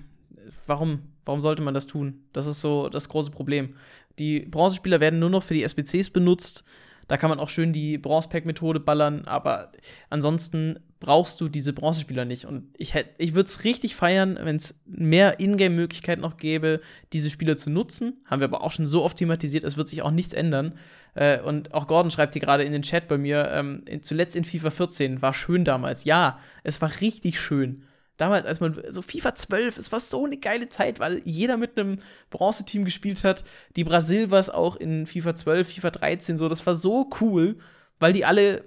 [0.66, 2.22] warum, warum sollte man das tun?
[2.32, 3.74] Das ist so das große Problem.
[4.20, 6.62] Die Bronzespieler werden nur noch für die SBCs benutzt.
[7.08, 9.72] Da kann man auch schön die Bronze-Pack-Methode ballern, aber
[10.10, 12.46] ansonsten brauchst du diese Bronzespieler nicht.
[12.46, 16.80] Und ich, ich würde es richtig feiern, wenn es mehr Ingame-Möglichkeiten noch gäbe,
[17.12, 18.18] diese Spieler zu nutzen.
[18.24, 20.78] Haben wir aber auch schon so oft thematisiert, es wird sich auch nichts ändern.
[21.14, 24.44] Äh, und auch Gordon schreibt hier gerade in den Chat bei mir, ähm, zuletzt in
[24.44, 26.04] FIFA 14 war schön damals.
[26.04, 27.84] Ja, es war richtig schön
[28.16, 31.78] damals, als man so FIFA 12, es war so eine geile Zeit, weil jeder mit
[31.78, 31.98] einem
[32.30, 33.44] Bronzeteam gespielt hat.
[33.76, 37.58] Die Brasilvers auch in FIFA 12, FIFA 13, so, das war so cool,
[37.98, 38.64] weil die alle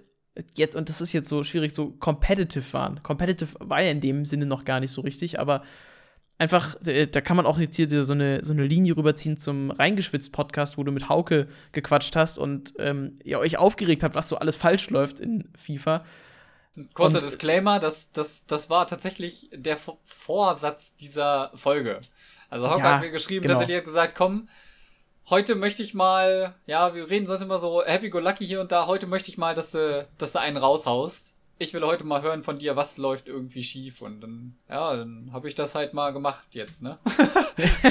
[0.55, 3.01] jetzt, und das ist jetzt so schwierig, so competitive waren.
[3.03, 5.63] Competitive war ja in dem Sinne noch gar nicht so richtig, aber
[6.37, 9.71] einfach, äh, da kann man auch jetzt hier so eine, so eine Linie rüberziehen zum
[9.71, 14.37] Reingeschwitzt-Podcast, wo du mit Hauke gequatscht hast und ähm, ihr euch aufgeregt habt, was so
[14.37, 16.03] alles falsch läuft in FIFA.
[16.93, 22.01] Kurzer und, Disclaimer, das, das, das war tatsächlich der Vorsatz dieser Folge.
[22.49, 23.55] Also Hauke ja, hat mir geschrieben, genau.
[23.55, 24.47] tatsächlich hat gesagt, komm,
[25.29, 28.71] heute möchte ich mal, ja, wir reden sonst immer so happy go lucky hier und
[28.71, 31.35] da, heute möchte ich mal, dass du, dass du einen raushaust.
[31.59, 35.31] Ich will heute mal hören von dir, was läuft irgendwie schief und dann, ja, dann
[35.33, 36.99] habe ich das halt mal gemacht jetzt, ne?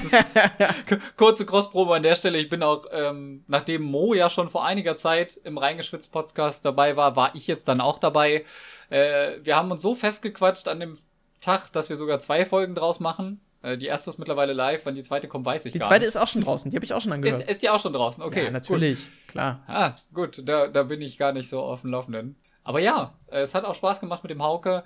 [1.17, 2.39] kurze Crossprobe an der Stelle.
[2.39, 6.97] Ich bin auch, ähm, nachdem Mo ja schon vor einiger Zeit im Reingeschwitzt Podcast dabei
[6.97, 8.45] war, war ich jetzt dann auch dabei.
[8.89, 10.97] Äh, wir haben uns so festgequatscht an dem
[11.41, 13.41] Tag, dass wir sogar zwei Folgen draus machen.
[13.63, 15.91] Äh, die erste ist mittlerweile live, wann die zweite kommt, weiß ich die gar nicht.
[15.91, 17.41] Die zweite ist auch schon draußen, die habe ich auch schon angehört.
[17.41, 18.23] Ist, ist die auch schon draußen?
[18.23, 18.45] Okay.
[18.45, 19.29] Ja, natürlich, gut.
[19.29, 19.65] klar.
[19.67, 22.37] Ah, gut, da, da bin ich gar nicht so auf dem Laufenden.
[22.67, 24.85] Aber ja, es hat auch Spaß gemacht mit dem Hauke.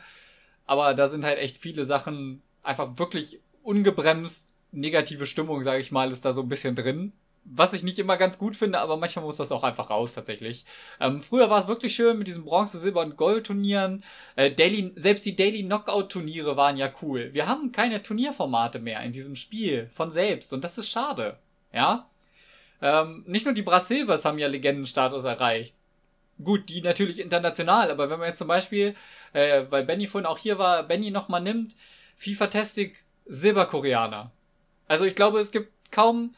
[0.67, 6.13] Aber da sind halt echt viele Sachen einfach wirklich ungebremst negative Stimmung, sage ich mal,
[6.13, 7.13] ist da so ein bisschen drin
[7.45, 10.65] was ich nicht immer ganz gut finde, aber manchmal muss das auch einfach raus tatsächlich.
[11.01, 14.05] Ähm, früher war es wirklich schön mit diesen Bronze, Silber und Gold Turnieren.
[14.37, 14.53] Äh,
[14.97, 17.31] selbst die Daily Knockout Turniere waren ja cool.
[17.33, 21.39] Wir haben keine Turnierformate mehr in diesem Spiel von selbst und das ist schade.
[21.73, 22.09] Ja.
[22.83, 25.75] Ähm, nicht nur die Brasilvers haben ja Legendenstatus erreicht.
[26.43, 28.95] Gut, die natürlich international, aber wenn man jetzt zum Beispiel,
[29.33, 31.75] äh, weil Benny vorhin auch hier war, Benny nochmal nimmt,
[32.17, 34.31] FIFA Tastic Silberkoreaner.
[34.89, 36.35] Also ich glaube, es gibt kaum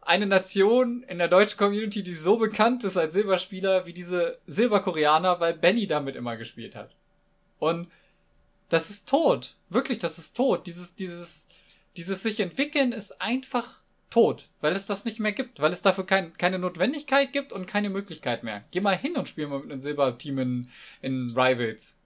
[0.00, 5.40] eine Nation in der deutschen Community, die so bekannt ist als Silberspieler wie diese Silberkoreaner,
[5.40, 6.94] weil Benny damit immer gespielt hat.
[7.58, 7.88] Und
[8.68, 9.56] das ist tot.
[9.68, 10.66] Wirklich, das ist tot.
[10.66, 11.48] Dieses, dieses,
[11.96, 13.82] dieses sich entwickeln ist einfach
[14.16, 17.66] tot, weil es das nicht mehr gibt, weil es dafür kein, keine Notwendigkeit gibt und
[17.66, 18.64] keine Möglichkeit mehr.
[18.70, 20.68] Geh mal hin und spiel mal mit einem Silberteam in,
[21.02, 21.98] in Rivals.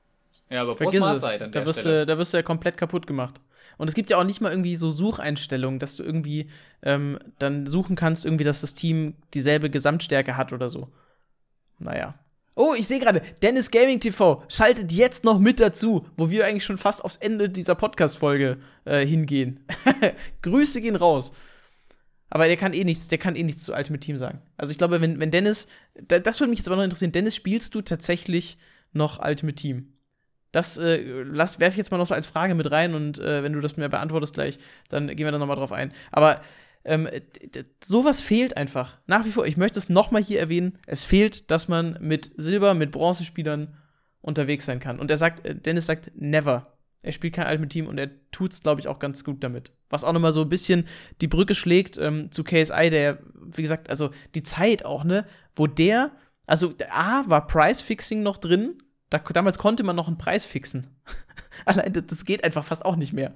[0.49, 1.23] Ja, aber Vergiss es.
[1.23, 3.41] Da wirst, du, da wirst du ja komplett kaputt gemacht.
[3.79, 6.51] Und es gibt ja auch nicht mal irgendwie so Sucheinstellungen, dass du irgendwie
[6.83, 10.89] ähm, dann suchen kannst, irgendwie, dass das Team dieselbe Gesamtstärke hat oder so.
[11.79, 12.19] Naja.
[12.57, 16.65] Oh, ich sehe gerade, Dennis Gaming TV schaltet jetzt noch mit dazu, wo wir eigentlich
[16.65, 19.65] schon fast aufs Ende dieser Podcast-Folge äh, hingehen.
[20.43, 21.33] Grüße gehen raus.
[22.31, 24.41] Aber der kann eh nichts, der kann eh nichts zu Ultimate Team sagen.
[24.57, 27.75] Also ich glaube, wenn, wenn Dennis, das würde mich jetzt aber noch interessieren, Dennis, spielst
[27.75, 28.57] du tatsächlich
[28.93, 29.93] noch Ultimate Team?
[30.53, 33.53] Das äh, werfe ich jetzt mal noch so als Frage mit rein und äh, wenn
[33.53, 34.59] du das mir beantwortest gleich,
[34.89, 35.93] dann gehen wir da nochmal drauf ein.
[36.11, 36.41] Aber
[36.85, 37.09] ähm,
[37.85, 38.99] sowas fehlt einfach.
[39.07, 42.75] Nach wie vor, ich möchte es nochmal hier erwähnen, es fehlt, dass man mit Silber,
[42.75, 43.77] mit Bronzespielern
[44.23, 44.99] unterwegs sein kann.
[44.99, 46.73] Und er sagt, äh, Dennis sagt, never.
[47.03, 49.73] Er spielt kein Ultimate Team und er tut es, glaube ich, auch ganz gut damit.
[49.89, 50.87] Was auch nochmal so ein bisschen
[51.21, 55.27] die Brücke schlägt ähm, zu KSI, der, wie gesagt, also die Zeit auch, ne,
[55.57, 56.13] wo der,
[56.47, 58.83] also A, war Price-Fixing noch drin.
[59.09, 60.89] Da, damals konnte man noch einen Preis fixen.
[61.65, 63.35] Allein das geht einfach fast auch nicht mehr.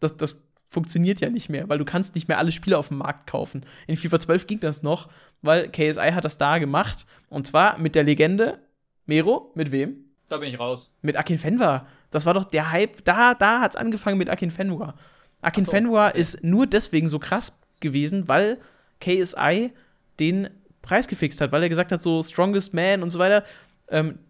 [0.00, 2.98] Das, das funktioniert ja nicht mehr, weil du kannst nicht mehr alle Spiele auf dem
[2.98, 3.64] Markt kaufen.
[3.86, 5.08] In FIFA 12 ging das noch,
[5.40, 7.06] weil KSI hat das da gemacht.
[7.30, 8.58] Und zwar mit der Legende
[9.06, 9.96] Mero, mit wem?
[10.28, 10.92] Da bin ich raus.
[11.02, 11.86] Mit Akin Fenwa.
[12.14, 13.04] Das war doch der Hype.
[13.04, 14.94] Da, da hat es angefangen mit Akin Fenwa.
[15.40, 16.20] Akin so, Fenwa okay.
[16.20, 18.58] ist nur deswegen so krass gewesen, weil
[19.00, 19.72] KSI
[20.20, 20.48] den
[20.80, 23.44] Preis gefixt hat, weil er gesagt hat, so Strongest Man und so weiter.
[23.88, 24.20] Ähm,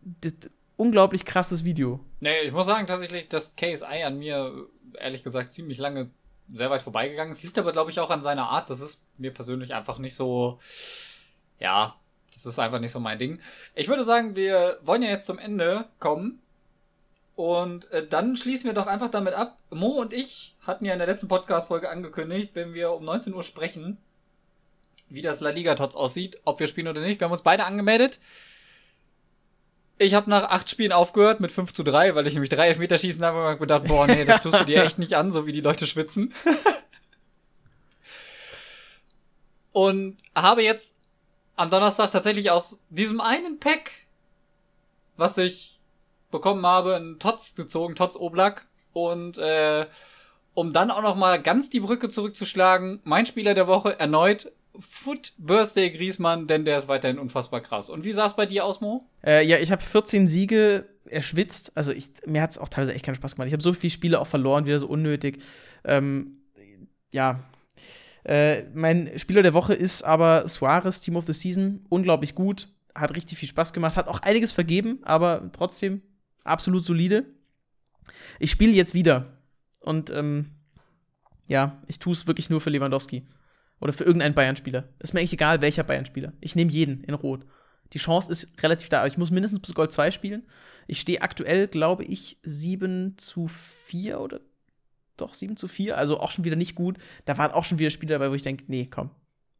[0.76, 2.00] unglaublich krasses Video.
[2.20, 4.66] Nee, ich muss sagen tatsächlich, dass KSI an mir,
[4.98, 6.10] ehrlich gesagt, ziemlich lange
[6.52, 7.42] sehr weit vorbeigegangen ist.
[7.42, 8.70] Liegt aber, glaube ich, auch an seiner Art.
[8.70, 10.58] Das ist mir persönlich einfach nicht so,
[11.58, 11.96] ja,
[12.32, 13.40] das ist einfach nicht so mein Ding.
[13.74, 16.40] Ich würde sagen, wir wollen ja jetzt zum Ende kommen.
[17.36, 19.58] Und äh, dann schließen wir doch einfach damit ab.
[19.70, 23.42] Mo und ich hatten ja in der letzten Podcast-Folge angekündigt, wenn wir um 19 Uhr
[23.42, 23.98] sprechen,
[25.08, 27.20] wie das La Liga-Tots aussieht, ob wir spielen oder nicht.
[27.20, 28.20] Wir haben uns beide angemeldet.
[29.98, 32.98] Ich habe nach acht Spielen aufgehört mit 5 zu 3, weil ich nämlich drei Elfmeter
[32.98, 35.52] schießen habe und gedacht, boah, nee, das tust du dir echt nicht an, so wie
[35.52, 36.32] die Leute schwitzen.
[39.72, 40.96] und habe jetzt
[41.56, 43.92] am Donnerstag tatsächlich aus diesem einen Pack,
[45.16, 45.73] was ich
[46.34, 48.66] bekommen habe, einen Tots gezogen, Tots Oblak.
[48.92, 49.86] Und äh,
[50.52, 55.34] um dann auch noch mal ganz die Brücke zurückzuschlagen, mein Spieler der Woche erneut Foot
[55.38, 57.90] Birthday Griesmann, denn der ist weiterhin unfassbar krass.
[57.90, 59.06] Und wie sah es bei dir aus, Mo?
[59.24, 61.72] Äh, ja, ich habe 14 Siege erschwitzt.
[61.76, 63.46] Also ich, mir hat es auch teilweise echt keinen Spaß gemacht.
[63.46, 65.38] Ich habe so viele Spiele auch verloren, wieder so unnötig.
[65.84, 66.38] Ähm,
[67.12, 67.40] ja.
[68.24, 71.84] Äh, mein Spieler der Woche ist aber Suarez, Team of the Season.
[71.88, 72.68] Unglaublich gut.
[72.94, 73.96] Hat richtig viel Spaß gemacht.
[73.96, 76.02] Hat auch einiges vergeben, aber trotzdem
[76.44, 77.24] absolut solide.
[78.38, 79.38] Ich spiele jetzt wieder.
[79.80, 80.50] Und ähm,
[81.46, 83.26] ja, ich tue es wirklich nur für Lewandowski.
[83.80, 84.88] Oder für irgendeinen Bayern-Spieler.
[85.00, 86.32] Ist mir eigentlich egal, welcher Bayern-Spieler.
[86.40, 87.44] Ich nehme jeden in Rot.
[87.92, 89.06] Die Chance ist relativ da.
[89.06, 90.46] Ich muss mindestens bis Gold 2 spielen.
[90.86, 94.40] Ich stehe aktuell, glaube ich, 7 zu 4 oder
[95.16, 95.98] doch 7 zu 4.
[95.98, 96.98] Also auch schon wieder nicht gut.
[97.24, 99.10] Da waren auch schon wieder Spieler dabei, wo ich denke, nee, komm,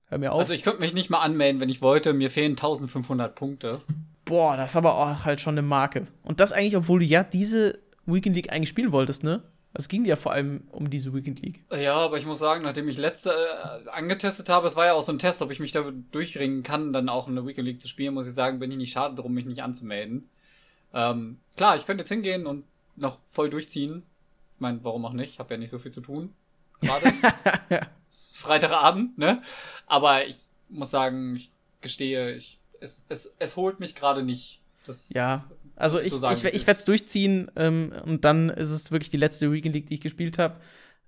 [0.06, 0.40] hör mir auf.
[0.40, 2.12] Also ich könnte mich nicht mal anmelden, wenn ich wollte.
[2.12, 3.80] Mir fehlen 1500 Punkte.
[4.24, 6.06] Boah, das ist aber auch halt schon eine Marke.
[6.22, 9.42] Und das eigentlich, obwohl du ja diese Weekend League eigentlich spielen wolltest, ne?
[9.76, 11.64] Es ging ja vor allem um diese Weekend League.
[11.72, 15.02] Ja, aber ich muss sagen, nachdem ich letzte äh, angetestet habe, es war ja auch
[15.02, 17.88] so ein Test, ob ich mich da durchringen kann, dann auch eine Weekend League zu
[17.88, 20.30] spielen, muss ich sagen, bin ich nicht schade drum, mich nicht anzumelden.
[20.94, 22.64] Ähm, klar, ich könnte jetzt hingehen und
[22.94, 24.04] noch voll durchziehen.
[24.54, 25.32] Ich meine, warum auch nicht?
[25.32, 26.32] Ich habe ja nicht so viel zu tun.
[26.80, 27.06] Gerade.
[28.08, 29.42] es ist Freitagabend, ne?
[29.88, 30.36] Aber ich
[30.68, 31.50] muss sagen, ich
[31.80, 34.60] gestehe, ich, es, es, es holt mich gerade nicht.
[34.86, 35.44] Das ja,
[35.76, 39.10] also ich, so sagen, ich, ich werde es durchziehen ähm, und dann ist es wirklich
[39.10, 40.60] die letzte Weekend League, die ich gespielt habe.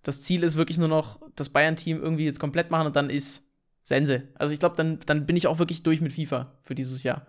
[0.03, 3.43] Das Ziel ist wirklich nur noch das Bayern-Team irgendwie jetzt komplett machen und dann ist
[3.83, 4.23] Sense.
[4.35, 7.27] Also ich glaube, dann, dann bin ich auch wirklich durch mit FIFA für dieses Jahr.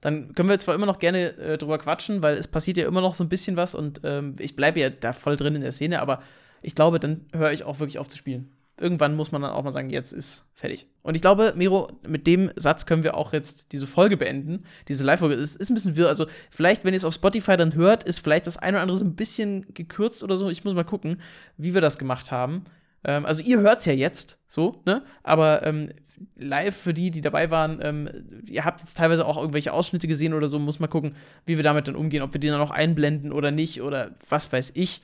[0.00, 3.00] Dann können wir zwar immer noch gerne äh, drüber quatschen, weil es passiert ja immer
[3.00, 5.72] noch so ein bisschen was und ähm, ich bleibe ja da voll drin in der
[5.72, 6.22] Szene, aber
[6.62, 9.62] ich glaube, dann höre ich auch wirklich auf zu spielen irgendwann muss man dann auch
[9.62, 10.86] mal sagen, jetzt ist fertig.
[11.02, 14.64] Und ich glaube, Miro, mit dem Satz können wir auch jetzt diese Folge beenden.
[14.88, 16.08] Diese Live-Folge ist, ist ein bisschen wirr.
[16.08, 18.96] Also, vielleicht, wenn ihr es auf Spotify dann hört, ist vielleicht das eine oder andere
[18.96, 20.48] so ein bisschen gekürzt oder so.
[20.48, 21.20] Ich muss mal gucken,
[21.56, 22.64] wie wir das gemacht haben.
[23.04, 25.02] Ähm, also, ihr hört es ja jetzt so, ne?
[25.22, 25.90] Aber ähm,
[26.36, 28.08] live für die, die dabei waren, ähm,
[28.48, 30.58] ihr habt jetzt teilweise auch irgendwelche Ausschnitte gesehen oder so.
[30.58, 31.14] Muss mal gucken,
[31.46, 34.52] wie wir damit dann umgehen, ob wir die dann noch einblenden oder nicht oder was
[34.52, 35.02] weiß ich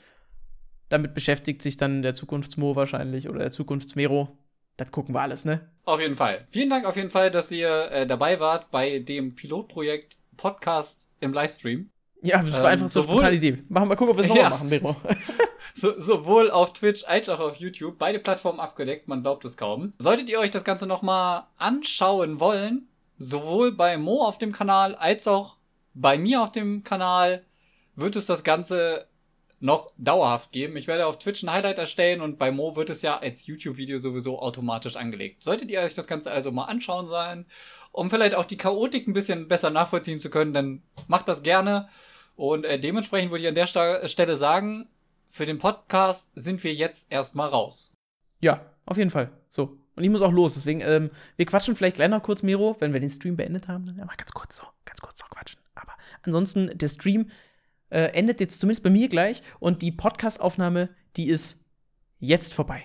[0.89, 4.37] damit beschäftigt sich dann der Zukunftsmo wahrscheinlich oder der Zukunftsmero.
[4.77, 5.71] Das gucken wir alles, ne?
[5.85, 6.47] Auf jeden Fall.
[6.51, 11.33] Vielen Dank auf jeden Fall, dass ihr äh, dabei wart bei dem Pilotprojekt Podcast im
[11.33, 11.91] Livestream.
[12.23, 13.63] Ja, das war ähm, einfach so eine spontane Idee.
[13.69, 14.51] Machen wir gucken, ob wir es nochmal ja.
[14.51, 14.97] machen, Mero.
[15.75, 17.99] so, sowohl auf Twitch als auch auf YouTube.
[17.99, 19.93] Beide Plattformen abgedeckt, man glaubt es kaum.
[19.99, 25.29] Solltet ihr euch das Ganze nochmal anschauen wollen, sowohl bei Mo auf dem Kanal als
[25.29, 25.57] auch
[25.95, 27.45] bei mir auf dem Kanal,
[27.95, 29.07] wird es das Ganze
[29.65, 30.77] noch dauerhaft geben.
[30.77, 33.97] Ich werde auf Twitch ein Highlight erstellen und bei Mo wird es ja als YouTube-Video
[33.97, 35.43] sowieso automatisch angelegt.
[35.43, 37.47] Solltet ihr euch das Ganze also mal anschauen sein,
[37.91, 41.89] um vielleicht auch die Chaotik ein bisschen besser nachvollziehen zu können, dann macht das gerne.
[42.37, 44.87] Und äh, dementsprechend würde ich an der Sta Stelle sagen,
[45.29, 47.95] für den Podcast sind wir jetzt erstmal raus.
[48.41, 49.33] Ja, auf jeden Fall.
[49.49, 49.79] So.
[49.97, 50.55] Und ich muss auch los.
[50.55, 53.87] Deswegen, ähm, wir quatschen vielleicht gleich noch kurz, Miro, wenn wir den Stream beendet haben.
[53.87, 55.61] Dann ja, mal ganz kurz so, ganz kurz noch quatschen.
[55.75, 57.31] Aber ansonsten, der Stream
[57.95, 61.65] äh, endet jetzt zumindest bei mir gleich und die Podcastaufnahme, die ist
[62.19, 62.83] jetzt vorbei.